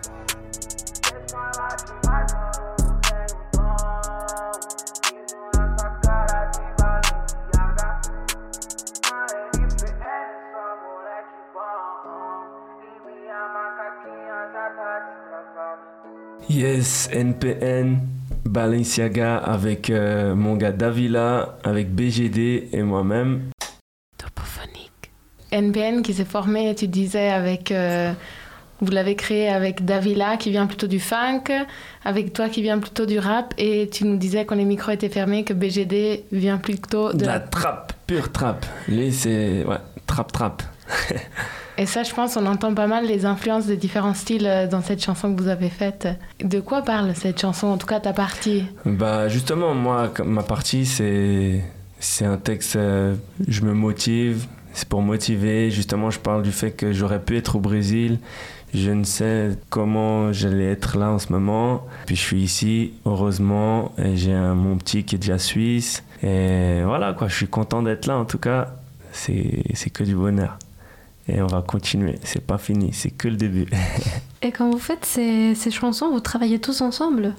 Yes, 16.51 17.09
NPN, 17.13 18.01
Balenciaga 18.45 19.37
avec 19.37 19.89
euh, 19.89 20.35
mon 20.35 20.57
gars 20.57 20.73
Davila, 20.73 21.59
avec 21.63 21.95
BGD 21.95 22.71
et 22.73 22.83
moi-même. 22.83 23.51
NPN 25.53 26.03
qui 26.03 26.13
s'est 26.13 26.25
formé, 26.25 26.75
tu 26.75 26.89
disais, 26.89 27.31
avec. 27.31 27.71
euh, 27.71 28.13
vous 28.81 28.91
l'avez 28.91 29.15
créé 29.15 29.49
avec 29.49 29.85
Davila 29.85 30.37
qui 30.39 30.51
vient 30.51 30.67
plutôt 30.67 30.89
du 30.89 30.99
funk, 30.99 31.45
avec 32.05 32.33
toi 32.33 32.49
qui 32.49 32.63
vient 32.63 32.81
plutôt 32.81 33.07
du 33.07 33.21
rap, 33.21 33.55
et 33.57 33.89
tu 33.89 34.05
nous 34.05 34.17
disais 34.17 34.45
quand 34.45 34.57
les 34.57 34.65
micros 34.65 34.91
étaient 34.91 35.09
fermés 35.09 35.45
que 35.45 35.53
BGD 35.53 36.25
vient 36.33 36.59
plutôt 36.59 37.13
de, 37.13 37.27
la 37.27 37.39
trappe, 37.39 37.93
pure 38.09 38.33
trappe. 38.33 38.67
Lui, 38.89 39.13
c'est. 39.13 39.65
Ouais, 39.65 39.79
trappe, 40.09 40.33
trappe. 40.33 40.63
Et 41.79 41.87
ça, 41.87 42.03
je 42.03 42.13
pense, 42.13 42.37
on 42.37 42.47
entend 42.47 42.75
pas 42.75 42.87
mal 42.87 43.07
les 43.07 43.25
influences 43.25 43.67
des 43.67 43.77
différents 43.77 44.15
styles 44.15 44.47
euh, 44.47 44.67
dans 44.67 44.83
cette 44.83 45.03
chanson 45.03 45.35
que 45.35 45.41
vous 45.41 45.49
avez 45.49 45.71
faite. 45.71 46.09
De 46.43 46.61
quoi 46.61 46.83
parle 46.83 47.15
cette 47.15 47.41
chanson, 47.41 47.69
en 47.69 47.79
tout 47.79 47.87
cas 47.87 48.01
ta 48.01 48.13
partie? 48.13 48.65
Bah 48.85 49.29
justement, 49.29 49.75
moi, 49.75 50.13
ma 50.25 50.43
partie, 50.43 50.85
c'est 50.87 51.63
c'est 51.99 52.25
un 52.25 52.39
texte, 52.39 52.77
euh, 52.77 53.15
je 53.47 53.63
me 53.63 53.73
motive, 53.75 54.47
c'est 54.73 54.89
pour 54.89 55.03
motiver. 55.03 55.71
Justement, 55.71 56.11
je 56.11 56.19
parle 56.19 56.43
du 56.43 56.53
fait 56.53 56.73
que 56.73 56.93
j'aurais 56.93 57.21
pu 57.21 57.37
être 57.37 57.57
au 57.57 57.61
Brésil. 57.61 58.19
Je 58.73 58.91
ne 58.91 59.05
sais 59.05 59.51
comment 59.69 60.33
j'allais 60.33 60.71
être 60.71 60.97
là 60.97 61.11
en 61.11 61.19
ce 61.19 61.33
moment. 61.33 61.87
Puis 62.07 62.15
je 62.15 62.21
suis 62.21 62.41
ici, 62.41 62.93
heureusement, 63.05 63.93
j'ai 64.15 64.33
mon 64.33 64.77
petit 64.77 65.05
qui 65.05 65.17
est 65.17 65.19
déjà 65.19 65.39
suisse. 65.39 66.05
Et 66.23 66.83
voilà, 66.85 67.13
quoi, 67.13 67.29
je 67.29 67.35
suis 67.35 67.49
content 67.49 67.83
d'être 67.83 68.07
là 68.07 68.17
en 68.17 68.25
tout 68.25 68.39
cas. 68.39 68.69
C'est 69.13 69.91
que 69.93 70.05
du 70.05 70.15
bonheur. 70.15 70.57
Et 71.33 71.41
on 71.43 71.47
va 71.47 71.63
continuer, 71.63 72.19
c'est 72.25 72.45
pas 72.45 72.59
fini, 72.59 72.91
c'est 72.93 73.11
que 73.11 73.29
le 73.29 73.37
début. 73.37 73.67
Et 74.43 74.51
quand 74.51 74.69
vous 74.71 74.79
faites 74.79 75.05
ces, 75.05 75.55
ces 75.55 75.71
chansons, 75.71 76.11
vous 76.11 76.21
travaillez 76.21 76.59
tous 76.59 76.81
ensemble? 76.81 77.35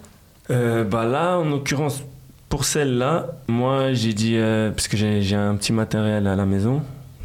Euh, 0.50 0.84
bah 0.84 1.06
là, 1.06 1.38
en 1.38 1.50
l'occurrence, 1.50 2.04
pour 2.48 2.66
celle-là, 2.66 3.28
moi 3.48 3.94
j'ai 3.94 4.14
dit, 4.14 4.36
euh, 4.36 4.72
parce 4.72 4.88
que 4.88 4.98
j'ai 4.98 5.36
un 5.36 5.56
petit 5.56 5.74
matériel 5.74 6.28
à 6.28 6.36
la 6.36 6.46
maison 6.46 6.84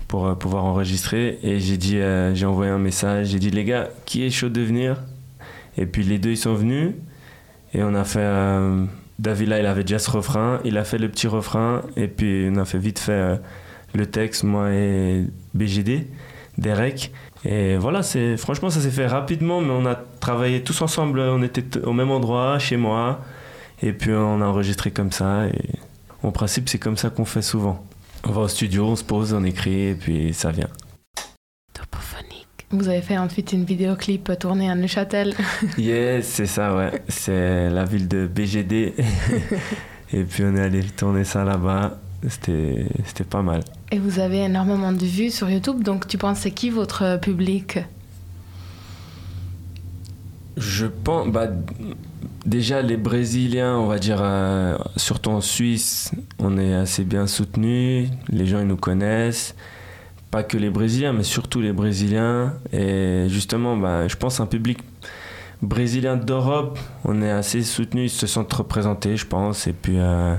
pour 0.08 0.26
euh, 0.26 0.34
pouvoir 0.34 0.64
enregistrer, 0.64 1.38
et 1.42 1.60
j'ai 1.60 1.76
dit, 1.76 1.98
euh, 1.98 2.34
j'ai 2.34 2.46
envoyé 2.46 2.70
un 2.70 2.78
message, 2.78 3.28
j'ai 3.28 3.38
dit 3.38 3.50
les 3.50 3.64
gars, 3.64 3.88
qui 4.04 4.24
est 4.24 4.30
chaud 4.30 4.48
de 4.48 4.60
venir? 4.60 5.02
Et 5.76 5.86
puis 5.86 6.04
les 6.04 6.18
deux 6.18 6.30
ils 6.30 6.36
sont 6.36 6.54
venus, 6.54 6.92
et 7.74 7.82
on 7.82 7.94
a 7.94 8.04
fait. 8.04 8.26
Davila 9.18 9.58
il 9.58 9.66
avait 9.66 9.82
déjà 9.82 9.98
ce 9.98 10.10
refrain, 10.10 10.60
il 10.64 10.78
a 10.78 10.84
fait 10.84 10.98
le 10.98 11.08
petit 11.08 11.26
refrain, 11.26 11.82
et 11.96 12.08
puis 12.08 12.48
on 12.50 12.56
a 12.56 12.64
fait 12.64 12.78
vite 12.78 12.98
fait 12.98 13.38
le 13.94 14.06
texte, 14.06 14.44
moi 14.44 14.70
et 14.72 15.24
BGD, 15.54 16.06
Derek. 16.58 17.12
Et 17.44 17.76
voilà, 17.76 18.02
c'est 18.02 18.36
franchement 18.36 18.70
ça 18.70 18.80
s'est 18.80 18.90
fait 18.90 19.06
rapidement, 19.06 19.60
mais 19.60 19.70
on 19.70 19.86
a 19.86 19.94
travaillé 19.94 20.62
tous 20.62 20.80
ensemble, 20.82 21.20
on 21.20 21.42
était 21.42 21.78
au 21.84 21.92
même 21.92 22.10
endroit, 22.10 22.58
chez 22.58 22.76
moi, 22.76 23.20
et 23.82 23.92
puis 23.92 24.12
on 24.12 24.40
a 24.40 24.46
enregistré 24.46 24.90
comme 24.90 25.12
ça. 25.12 25.46
Et 25.46 25.78
en 26.22 26.32
principe, 26.32 26.68
c'est 26.68 26.78
comme 26.78 26.96
ça 26.96 27.10
qu'on 27.10 27.24
fait 27.24 27.42
souvent. 27.42 27.84
On 28.24 28.32
va 28.32 28.42
au 28.42 28.48
studio, 28.48 28.86
on 28.86 28.96
se 28.96 29.04
pose, 29.04 29.32
on 29.32 29.44
écrit, 29.44 29.88
et 29.88 29.94
puis 29.94 30.34
ça 30.34 30.50
vient. 30.50 30.68
Vous 32.70 32.88
avez 32.88 33.00
fait 33.00 33.16
ensuite 33.16 33.52
une 33.52 33.64
vidéoclip 33.64 34.32
tournée 34.40 34.68
à 34.68 34.74
Neuchâtel. 34.74 35.34
Yes, 35.78 36.26
c'est 36.26 36.46
ça, 36.46 36.74
ouais. 36.74 36.90
C'est 37.08 37.70
la 37.70 37.84
ville 37.84 38.08
de 38.08 38.26
BGD. 38.26 38.94
et 40.12 40.24
puis 40.24 40.42
on 40.44 40.56
est 40.56 40.60
allé 40.60 40.82
tourner 40.82 41.22
ça 41.22 41.44
là-bas. 41.44 41.96
C'était 42.28 43.24
pas 43.28 43.42
mal. 43.42 43.60
Et 43.92 43.98
vous 43.98 44.18
avez 44.18 44.38
énormément 44.44 44.92
de 44.92 45.04
vues 45.04 45.30
sur 45.30 45.48
YouTube, 45.48 45.82
donc 45.82 46.08
tu 46.08 46.18
penses 46.18 46.40
c'est 46.40 46.50
qui 46.50 46.70
votre 46.70 47.18
public? 47.20 47.78
Je 50.56 50.86
pense, 50.86 51.28
bah, 51.28 51.48
déjà 52.46 52.80
les 52.80 52.96
Brésiliens, 52.96 53.76
on 53.76 53.86
va 53.86 53.98
dire, 53.98 54.18
euh, 54.20 54.76
surtout 54.96 55.30
en 55.30 55.40
Suisse, 55.40 56.12
on 56.38 56.56
est 56.56 56.74
assez 56.74 57.04
bien 57.04 57.26
soutenus. 57.26 58.08
Les 58.28 58.46
gens, 58.46 58.60
ils 58.60 58.66
nous 58.66 58.76
connaissent. 58.76 59.54
Pas 60.30 60.42
que 60.42 60.56
les 60.56 60.70
Brésiliens, 60.70 61.12
mais 61.12 61.24
surtout 61.24 61.60
les 61.60 61.72
Brésiliens. 61.72 62.54
Et 62.72 63.26
justement, 63.28 63.76
bah, 63.76 64.08
je 64.08 64.16
pense 64.16 64.40
un 64.40 64.46
public 64.46 64.78
brésilien 65.62 66.16
d'Europe, 66.16 66.78
on 67.04 67.22
est 67.22 67.30
assez 67.30 67.62
soutenus, 67.62 68.12
ils 68.12 68.16
se 68.16 68.26
sentent 68.26 68.52
représentés, 68.52 69.16
je 69.16 69.26
pense. 69.26 69.66
Et 69.66 69.72
puis 69.72 69.98
euh, 69.98 70.34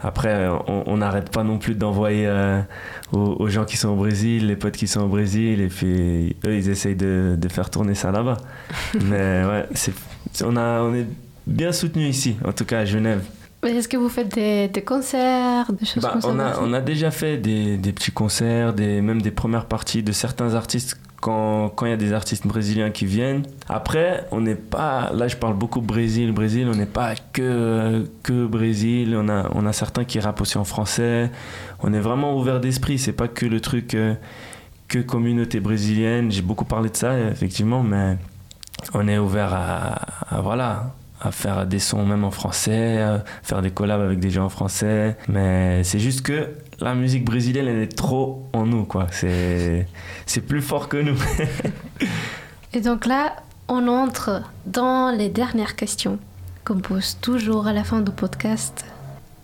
après, 0.00 0.48
on 0.66 0.96
n'arrête 0.98 1.30
pas 1.30 1.42
non 1.42 1.58
plus 1.58 1.74
d'envoyer 1.74 2.26
euh, 2.26 2.60
aux, 3.12 3.36
aux 3.40 3.48
gens 3.48 3.64
qui 3.64 3.76
sont 3.76 3.88
au 3.88 3.96
Brésil, 3.96 4.46
les 4.46 4.56
potes 4.56 4.76
qui 4.76 4.86
sont 4.86 5.00
au 5.00 5.08
Brésil, 5.08 5.60
et 5.60 5.68
puis 5.68 6.36
eux, 6.46 6.54
ils 6.54 6.68
essayent 6.68 6.94
de, 6.96 7.36
de 7.36 7.48
faire 7.48 7.68
tourner 7.70 7.94
ça 7.94 8.10
là-bas. 8.12 8.36
Mais 9.04 9.44
ouais, 9.44 9.66
c'est, 9.74 9.92
on, 10.44 10.56
a, 10.56 10.82
on 10.82 10.94
est 10.94 11.06
bien 11.46 11.72
soutenus 11.72 12.08
ici, 12.16 12.36
en 12.44 12.52
tout 12.52 12.64
cas 12.64 12.80
à 12.80 12.84
Genève. 12.84 13.22
Mais 13.64 13.72
Est-ce 13.74 13.88
que 13.88 13.96
vous 13.96 14.08
faites 14.08 14.32
des, 14.32 14.68
des 14.68 14.82
concerts, 14.82 15.72
des 15.72 15.84
choses 15.84 16.02
Bah, 16.02 16.10
comme 16.12 16.20
ça 16.22 16.28
on, 16.28 16.38
a, 16.38 16.50
aussi? 16.52 16.60
on 16.62 16.72
a 16.74 16.80
déjà 16.80 17.10
fait 17.10 17.36
des, 17.38 17.76
des 17.76 17.92
petits 17.92 18.12
concerts, 18.12 18.72
des, 18.72 19.00
même 19.00 19.20
des 19.20 19.32
premières 19.32 19.66
parties 19.66 20.04
de 20.04 20.12
certains 20.12 20.54
artistes 20.54 20.96
quand 21.20 21.72
il 21.82 21.88
y 21.88 21.92
a 21.92 21.96
des 21.96 22.12
artistes 22.12 22.46
brésiliens 22.46 22.90
qui 22.90 23.06
viennent. 23.06 23.42
Après, 23.68 24.26
on 24.30 24.40
n'est 24.40 24.54
pas. 24.54 25.10
Là, 25.12 25.28
je 25.28 25.36
parle 25.36 25.54
beaucoup 25.54 25.80
Brésil, 25.80 26.32
Brésil, 26.32 26.68
on 26.72 26.76
n'est 26.76 26.86
pas 26.86 27.14
que, 27.32 28.04
que 28.22 28.46
Brésil. 28.46 29.16
On 29.16 29.28
a, 29.28 29.50
on 29.54 29.66
a 29.66 29.72
certains 29.72 30.04
qui 30.04 30.20
rappent 30.20 30.40
aussi 30.40 30.58
en 30.58 30.64
français. 30.64 31.30
On 31.80 31.92
est 31.92 32.00
vraiment 32.00 32.36
ouvert 32.36 32.60
d'esprit. 32.60 32.98
C'est 32.98 33.12
pas 33.12 33.28
que 33.28 33.46
le 33.46 33.60
truc 33.60 33.94
euh, 33.94 34.14
que 34.86 35.00
communauté 35.00 35.60
brésilienne. 35.60 36.30
J'ai 36.30 36.42
beaucoup 36.42 36.64
parlé 36.64 36.88
de 36.88 36.96
ça, 36.96 37.18
effectivement, 37.18 37.82
mais 37.82 38.16
on 38.94 39.08
est 39.08 39.18
ouvert 39.18 39.52
à, 39.52 40.40
voilà 40.40 40.94
à 41.20 41.32
faire 41.32 41.66
des 41.66 41.78
sons 41.78 42.04
même 42.06 42.24
en 42.24 42.30
français, 42.30 43.00
à 43.02 43.24
faire 43.42 43.60
des 43.62 43.70
collabs 43.70 44.00
avec 44.00 44.20
des 44.20 44.30
gens 44.30 44.44
en 44.44 44.48
français. 44.48 45.16
Mais 45.28 45.82
c'est 45.84 45.98
juste 45.98 46.22
que 46.22 46.48
la 46.80 46.94
musique 46.94 47.24
brésilienne, 47.24 47.66
elle 47.66 47.82
est 47.82 47.96
trop 47.96 48.46
en 48.52 48.64
nous, 48.66 48.84
quoi. 48.84 49.06
C'est, 49.10 49.86
c'est 50.26 50.40
plus 50.42 50.62
fort 50.62 50.88
que 50.88 50.96
nous. 50.98 51.16
Et 52.72 52.80
donc 52.80 53.06
là, 53.06 53.36
on 53.68 53.88
entre 53.88 54.42
dans 54.66 55.10
les 55.16 55.28
dernières 55.28 55.76
questions 55.76 56.18
qu'on 56.64 56.78
pose 56.78 57.16
toujours 57.20 57.66
à 57.66 57.72
la 57.72 57.84
fin 57.84 58.00
du 58.00 58.10
podcast. 58.12 58.84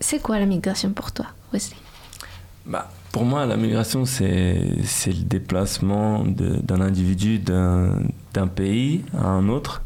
C'est 0.00 0.20
quoi 0.20 0.38
la 0.38 0.46
migration 0.46 0.90
pour 0.90 1.12
toi, 1.12 1.26
Wesley? 1.52 1.76
Bah, 2.66 2.90
pour 3.12 3.24
moi, 3.24 3.46
la 3.46 3.56
migration, 3.56 4.04
c'est, 4.04 4.58
c'est 4.84 5.12
le 5.12 5.22
déplacement 5.24 6.24
de- 6.24 6.56
d'un 6.62 6.80
individu 6.80 7.38
d'un, 7.38 7.98
d'un 8.32 8.46
pays 8.46 9.02
à 9.18 9.26
un 9.26 9.48
autre. 9.48 9.82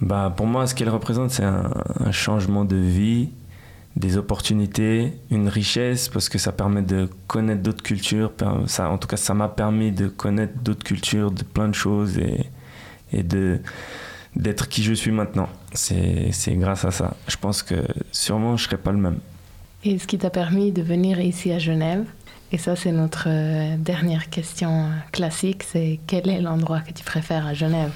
Bah, 0.00 0.32
pour 0.36 0.46
moi, 0.46 0.66
ce 0.66 0.74
qu'elle 0.74 0.90
représente, 0.90 1.30
c'est 1.30 1.44
un, 1.44 2.12
changement 2.12 2.64
de 2.64 2.76
vie, 2.76 3.30
des 3.96 4.16
opportunités, 4.16 5.12
une 5.30 5.48
richesse, 5.48 6.08
parce 6.08 6.28
que 6.28 6.38
ça 6.38 6.52
permet 6.52 6.82
de 6.82 7.08
connaître 7.26 7.62
d'autres 7.62 7.82
cultures. 7.82 8.32
En 8.78 8.98
tout 8.98 9.08
cas, 9.08 9.16
ça 9.16 9.34
m'a 9.34 9.48
permis 9.48 9.90
de 9.90 10.06
connaître 10.08 10.54
d'autres 10.62 10.84
cultures, 10.84 11.30
de 11.32 11.42
plein 11.42 11.68
de 11.68 11.74
choses 11.74 12.18
et, 13.12 13.22
de, 13.22 13.60
d'être 14.36 14.68
qui 14.68 14.84
je 14.84 14.94
suis 14.94 15.10
maintenant. 15.10 15.48
C'est, 15.72 16.30
c'est 16.32 16.54
grâce 16.54 16.84
à 16.84 16.92
ça. 16.92 17.14
Je 17.26 17.36
pense 17.36 17.62
que 17.62 17.74
sûrement, 18.12 18.56
je 18.56 18.64
ne 18.64 18.68
serais 18.68 18.78
pas 18.78 18.92
le 18.92 18.98
même. 18.98 19.18
Et 19.84 19.98
ce 19.98 20.06
qui 20.06 20.18
t'a 20.18 20.30
permis 20.30 20.72
de 20.72 20.82
venir 20.82 21.20
ici 21.20 21.52
à 21.52 21.58
Genève 21.58 22.04
Et 22.50 22.58
ça, 22.58 22.74
c'est 22.76 22.92
notre 22.92 23.28
euh, 23.28 23.76
dernière 23.76 24.28
question 24.28 24.86
euh, 24.86 24.90
classique, 25.12 25.62
c'est 25.62 26.00
quel 26.06 26.28
est 26.28 26.40
l'endroit 26.40 26.80
que 26.80 26.92
tu 26.92 27.04
préfères 27.04 27.46
à 27.46 27.54
Genève? 27.54 27.92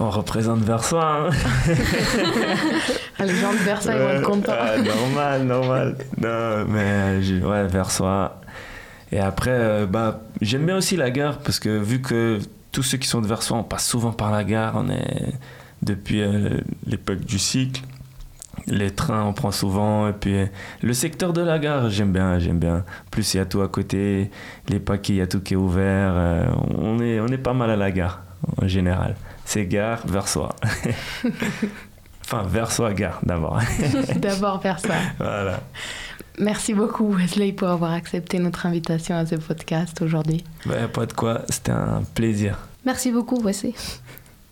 On 0.00 0.10
représente 0.10 0.60
Versoix, 0.60 1.28
hein 1.28 1.30
Les 3.24 3.34
gens 3.36 3.52
de 3.52 3.58
Versailles 3.58 3.98
vont 3.98 4.08
être 4.08 4.22
contents. 4.22 4.52
Ah, 4.58 4.76
normal, 4.78 5.44
normal. 5.44 5.96
Non, 6.20 6.64
mais 6.68 7.22
je- 7.22 7.36
ouais, 7.44 7.66
Versoix. 7.68 8.40
Et 9.12 9.20
après, 9.20 9.50
euh, 9.50 9.86
bah, 9.86 10.22
j'aime 10.40 10.66
bien 10.66 10.76
aussi 10.76 10.96
la 10.96 11.10
gare 11.10 11.38
parce 11.38 11.60
que 11.60 11.68
vu 11.78 12.00
que 12.00 12.38
tous 12.72 12.82
ceux 12.82 12.98
qui 12.98 13.06
sont 13.06 13.20
de 13.20 13.26
Versoix, 13.26 13.58
on 13.58 13.62
passe 13.62 13.86
souvent 13.86 14.12
par 14.12 14.32
la 14.32 14.42
gare. 14.44 14.72
On 14.76 14.88
est 14.88 15.34
depuis 15.82 16.22
euh, 16.22 16.58
l'époque 16.86 17.20
du 17.20 17.38
cycle. 17.38 17.82
Les 18.66 18.90
trains, 18.90 19.22
on 19.24 19.32
prend 19.32 19.50
souvent. 19.52 20.08
Et 20.08 20.12
puis 20.14 20.34
euh, 20.36 20.46
le 20.82 20.94
secteur 20.94 21.32
de 21.32 21.42
la 21.42 21.58
gare, 21.58 21.90
j'aime 21.90 22.12
bien, 22.12 22.38
j'aime 22.40 22.58
bien. 22.58 22.84
Plus 23.10 23.34
il 23.34 23.36
y 23.36 23.40
a 23.40 23.44
tout 23.46 23.60
à 23.60 23.68
côté, 23.68 24.30
les 24.68 24.80
paquets, 24.80 25.12
il 25.12 25.16
y 25.16 25.20
a 25.22 25.26
tout 25.26 25.40
qui 25.40 25.54
est 25.54 25.56
ouvert. 25.58 26.12
euh, 26.16 26.46
on, 26.78 26.98
est, 27.00 27.20
on 27.20 27.26
est 27.28 27.38
pas 27.38 27.52
mal 27.52 27.70
à 27.70 27.76
la 27.76 27.90
gare 27.92 28.22
en 28.60 28.66
général. 28.66 29.14
C'est 29.44 29.66
gare, 29.66 30.06
Versoix. 30.06 30.54
enfin, 32.24 32.42
Versoix, 32.44 32.92
gare 32.94 33.20
d'abord. 33.22 33.60
D'abord 34.16 34.60
Versailles. 34.60 35.12
voilà. 35.18 35.60
Merci 36.38 36.72
beaucoup 36.72 37.12
Wesley 37.12 37.52
pour 37.52 37.68
avoir 37.68 37.92
accepté 37.92 38.38
notre 38.38 38.64
invitation 38.66 39.16
à 39.16 39.26
ce 39.26 39.34
podcast 39.34 40.00
aujourd'hui. 40.00 40.42
Bah, 40.64 40.88
pas 40.88 41.04
de 41.06 41.12
quoi, 41.12 41.42
c'était 41.50 41.72
un 41.72 42.02
plaisir. 42.14 42.58
Merci 42.86 43.10
beaucoup, 43.12 43.40
Wesley. 43.42 43.74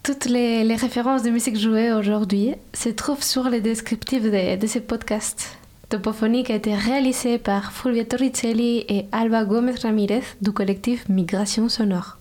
Toutes 0.03 0.27
les, 0.27 0.65
les 0.65 0.77
références 0.77 1.23
de 1.23 1.31
musique 1.31 1.59
jouée 1.59 1.93
aujourd'hui 1.93 2.55
se 2.75 2.89
trouvent 2.91 3.23
sur 3.23 3.49
les 3.49 3.61
descriptifs 3.61 4.23
de, 4.23 4.57
de 4.57 4.67
ce 4.67 4.79
podcast. 4.79 5.57
Topophonique 5.89 6.51
a 6.51 6.55
été 6.55 6.75
réalisé 6.75 7.39
par 7.39 7.73
Fulvio 7.73 8.05
Torricelli 8.05 8.85
et 8.89 9.07
Alba 9.11 9.45
Gomez 9.45 9.75
Ramirez 9.83 10.23
du 10.41 10.53
collectif 10.53 11.09
Migration 11.09 11.69
Sonore. 11.69 12.19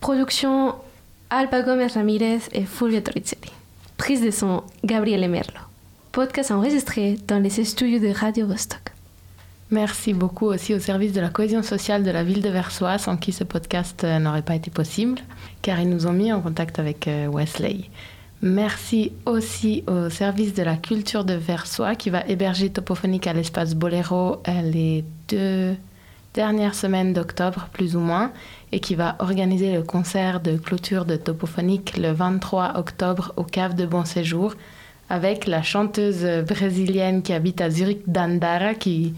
Production 0.00 0.74
Alba 1.32 1.62
Gómez 1.62 1.92
Ramírez 1.94 2.40
et 2.52 2.64
Fulvio 2.64 3.00
Torricelli. 3.00 3.52
Prise 3.96 4.20
de 4.20 4.32
son 4.32 4.64
Gabriele 4.82 5.30
Merlo. 5.30 5.60
Podcast 6.10 6.50
enregistré 6.50 7.18
dans 7.28 7.38
les 7.38 7.50
studios 7.50 8.00
de 8.00 8.12
Radio 8.12 8.48
Vostok. 8.48 8.80
Merci 9.70 10.12
beaucoup 10.12 10.46
aussi 10.46 10.74
au 10.74 10.80
service 10.80 11.12
de 11.12 11.20
la 11.20 11.28
cohésion 11.28 11.62
sociale 11.62 12.02
de 12.02 12.10
la 12.10 12.24
ville 12.24 12.42
de 12.42 12.48
Versoix, 12.48 12.98
sans 12.98 13.16
qui 13.16 13.30
ce 13.30 13.44
podcast 13.44 14.02
euh, 14.02 14.18
n'aurait 14.18 14.42
pas 14.42 14.56
été 14.56 14.72
possible, 14.72 15.20
car 15.62 15.78
ils 15.78 15.88
nous 15.88 16.08
ont 16.08 16.12
mis 16.12 16.32
en 16.32 16.40
contact 16.40 16.80
avec 16.80 17.06
euh, 17.06 17.28
Wesley. 17.28 17.82
Merci 18.42 19.12
aussi 19.24 19.84
au 19.86 20.10
service 20.10 20.52
de 20.54 20.64
la 20.64 20.74
culture 20.74 21.24
de 21.24 21.34
Versoix 21.34 21.94
qui 21.94 22.10
va 22.10 22.26
héberger 22.26 22.70
Topophonique 22.70 23.28
à 23.28 23.34
l'espace 23.34 23.76
Boléro 23.76 24.42
euh, 24.48 24.62
les 24.62 25.04
deux 25.28 25.76
dernière 26.34 26.74
semaine 26.74 27.12
d'octobre, 27.12 27.68
plus 27.72 27.96
ou 27.96 28.00
moins, 28.00 28.32
et 28.72 28.80
qui 28.80 28.94
va 28.94 29.16
organiser 29.18 29.74
le 29.74 29.82
concert 29.82 30.40
de 30.40 30.56
clôture 30.56 31.04
de 31.04 31.16
Topophonique 31.16 31.96
le 31.96 32.12
23 32.12 32.76
octobre 32.76 33.32
au 33.36 33.44
Cave 33.44 33.74
de 33.74 33.86
Bon 33.86 34.04
Séjour 34.04 34.54
avec 35.08 35.46
la 35.46 35.62
chanteuse 35.62 36.24
brésilienne 36.46 37.22
qui 37.22 37.32
habite 37.32 37.60
à 37.60 37.68
Zurich, 37.68 38.02
Dandara, 38.06 38.74
qui 38.74 39.14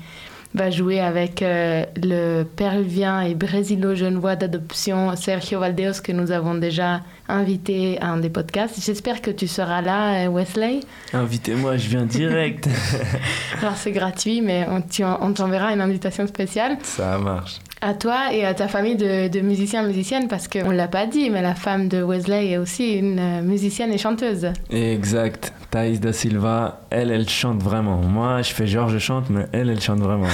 va 0.54 0.70
jouer 0.70 1.00
avec 1.00 1.40
euh, 1.42 1.84
le 2.02 2.42
péruvien 2.44 3.22
et 3.22 3.34
brésilo-genevois 3.34 4.36
d'adoption 4.36 5.16
Sergio 5.16 5.60
Valdeos 5.60 6.00
que 6.04 6.12
nous 6.12 6.30
avons 6.30 6.54
déjà 6.54 7.00
invité 7.28 7.98
à 8.00 8.08
un 8.08 8.18
des 8.18 8.28
podcasts. 8.30 8.82
J'espère 8.84 9.22
que 9.22 9.30
tu 9.30 9.46
seras 9.46 9.80
là, 9.80 10.26
euh, 10.26 10.28
Wesley. 10.28 10.80
Invitez-moi, 11.14 11.76
je 11.78 11.88
viens 11.88 12.04
direct. 12.04 12.68
Alors 13.60 13.76
c'est 13.76 13.92
gratuit, 13.92 14.42
mais 14.42 14.66
on, 14.68 14.82
tu- 14.82 15.04
on 15.04 15.32
t'enverra 15.32 15.72
une 15.72 15.80
invitation 15.80 16.26
spéciale 16.26 16.76
Ça 16.82 17.18
marche. 17.18 17.58
À 17.82 17.94
toi 17.94 18.32
et 18.32 18.44
à 18.44 18.54
ta 18.54 18.68
famille 18.68 18.96
de, 18.96 19.28
de 19.28 19.40
musiciens 19.40 19.82
musiciennes 19.82 20.28
parce 20.28 20.46
qu'on 20.48 20.70
ne 20.70 20.76
l'a 20.76 20.88
pas 20.88 21.06
dit, 21.06 21.28
mais 21.30 21.42
la 21.42 21.54
femme 21.54 21.88
de 21.88 22.00
Wesley 22.00 22.50
est 22.50 22.56
aussi 22.56 22.92
une 22.92 23.18
euh, 23.18 23.42
musicienne 23.42 23.92
et 23.92 23.98
chanteuse. 23.98 24.46
Exact. 24.70 25.52
Thaïs 25.70 26.00
da 26.00 26.12
Silva, 26.12 26.82
elle, 26.90 27.10
elle 27.10 27.28
chante 27.28 27.60
vraiment. 27.62 27.96
Moi, 27.96 28.40
je 28.42 28.52
fais 28.52 28.66
genre 28.66 28.88
je 28.88 28.98
chante, 28.98 29.30
mais 29.30 29.46
elle, 29.52 29.68
elle 29.68 29.80
chante 29.80 29.98
vraiment. 29.98 30.28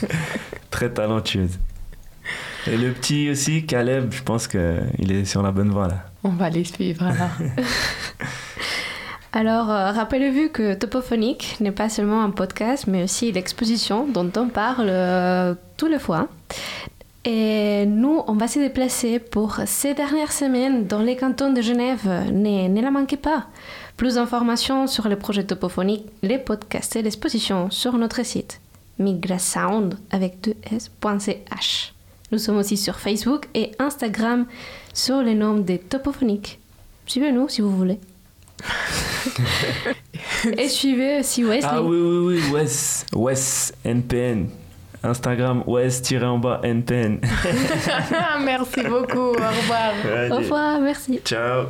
Très 0.70 0.90
talentueuse. 0.90 1.58
Et 2.66 2.76
le 2.76 2.90
petit 2.90 3.30
aussi, 3.30 3.64
Caleb, 3.64 4.12
je 4.12 4.22
pense 4.22 4.48
qu'il 4.48 5.12
est 5.12 5.24
sur 5.24 5.42
la 5.42 5.52
bonne 5.52 5.70
voie 5.70 5.88
là. 5.88 6.04
On 6.24 6.30
va 6.30 6.50
les 6.50 6.64
suivre 6.64 7.04
alors. 7.04 7.30
Alors, 9.32 9.70
euh, 9.70 9.92
rappelez-vous 9.92 10.48
que 10.48 10.74
Topophonique 10.74 11.56
n'est 11.60 11.70
pas 11.70 11.88
seulement 11.88 12.22
un 12.22 12.30
podcast, 12.30 12.86
mais 12.88 13.04
aussi 13.04 13.30
l'exposition 13.30 14.06
dont 14.06 14.30
on 14.36 14.48
parle 14.48 14.88
euh, 14.88 15.54
tous 15.76 15.86
les 15.86 16.00
fois. 16.00 16.28
Et 17.24 17.86
nous, 17.86 18.22
on 18.26 18.32
va 18.32 18.48
se 18.48 18.58
déplacer 18.58 19.18
pour 19.20 19.60
ces 19.66 19.94
dernières 19.94 20.32
semaines 20.32 20.86
dans 20.86 21.00
les 21.00 21.16
cantons 21.16 21.52
de 21.52 21.60
Genève. 21.60 22.06
Ne, 22.32 22.66
ne 22.68 22.80
la 22.80 22.90
manquez 22.90 23.18
pas. 23.18 23.46
Plus 23.96 24.14
d'informations 24.14 24.86
sur 24.86 25.08
le 25.08 25.16
projet 25.16 25.44
Topophonique, 25.44 26.06
les 26.22 26.38
podcasts 26.38 26.96
et 26.96 27.02
l'exposition 27.02 27.70
sur 27.70 27.98
notre 27.98 28.24
site 28.24 28.60
migrasound 28.98 29.98
avec 30.10 30.38
2s.ch. 30.42 31.94
Nous 32.32 32.38
sommes 32.38 32.58
aussi 32.58 32.76
sur 32.76 32.98
Facebook 32.98 33.48
et 33.54 33.72
Instagram 33.78 34.46
sur 34.94 35.22
le 35.22 35.34
nom 35.34 35.56
de 35.56 35.76
Topophonique. 35.76 36.58
Suivez-nous 37.06 37.48
si 37.48 37.60
vous 37.60 37.76
voulez. 37.76 37.98
Et 40.56 40.68
suivez 40.68 41.20
aussi 41.20 41.44
Wesley. 41.44 41.68
Ah 41.70 41.82
oui, 41.82 41.98
oui, 41.98 42.40
oui, 42.42 42.52
Wes, 42.52 43.06
Wes, 43.12 43.72
NPN. 43.84 44.48
Instagram, 45.02 45.64
Wes-en-bas, 45.66 46.60
NPN. 46.62 47.20
Merci 48.44 48.82
beaucoup, 48.82 49.18
au 49.18 49.32
revoir. 49.32 49.92
Allez. 50.04 50.30
Au 50.30 50.36
revoir, 50.36 50.80
merci. 50.80 51.20
Ciao. 51.24 51.66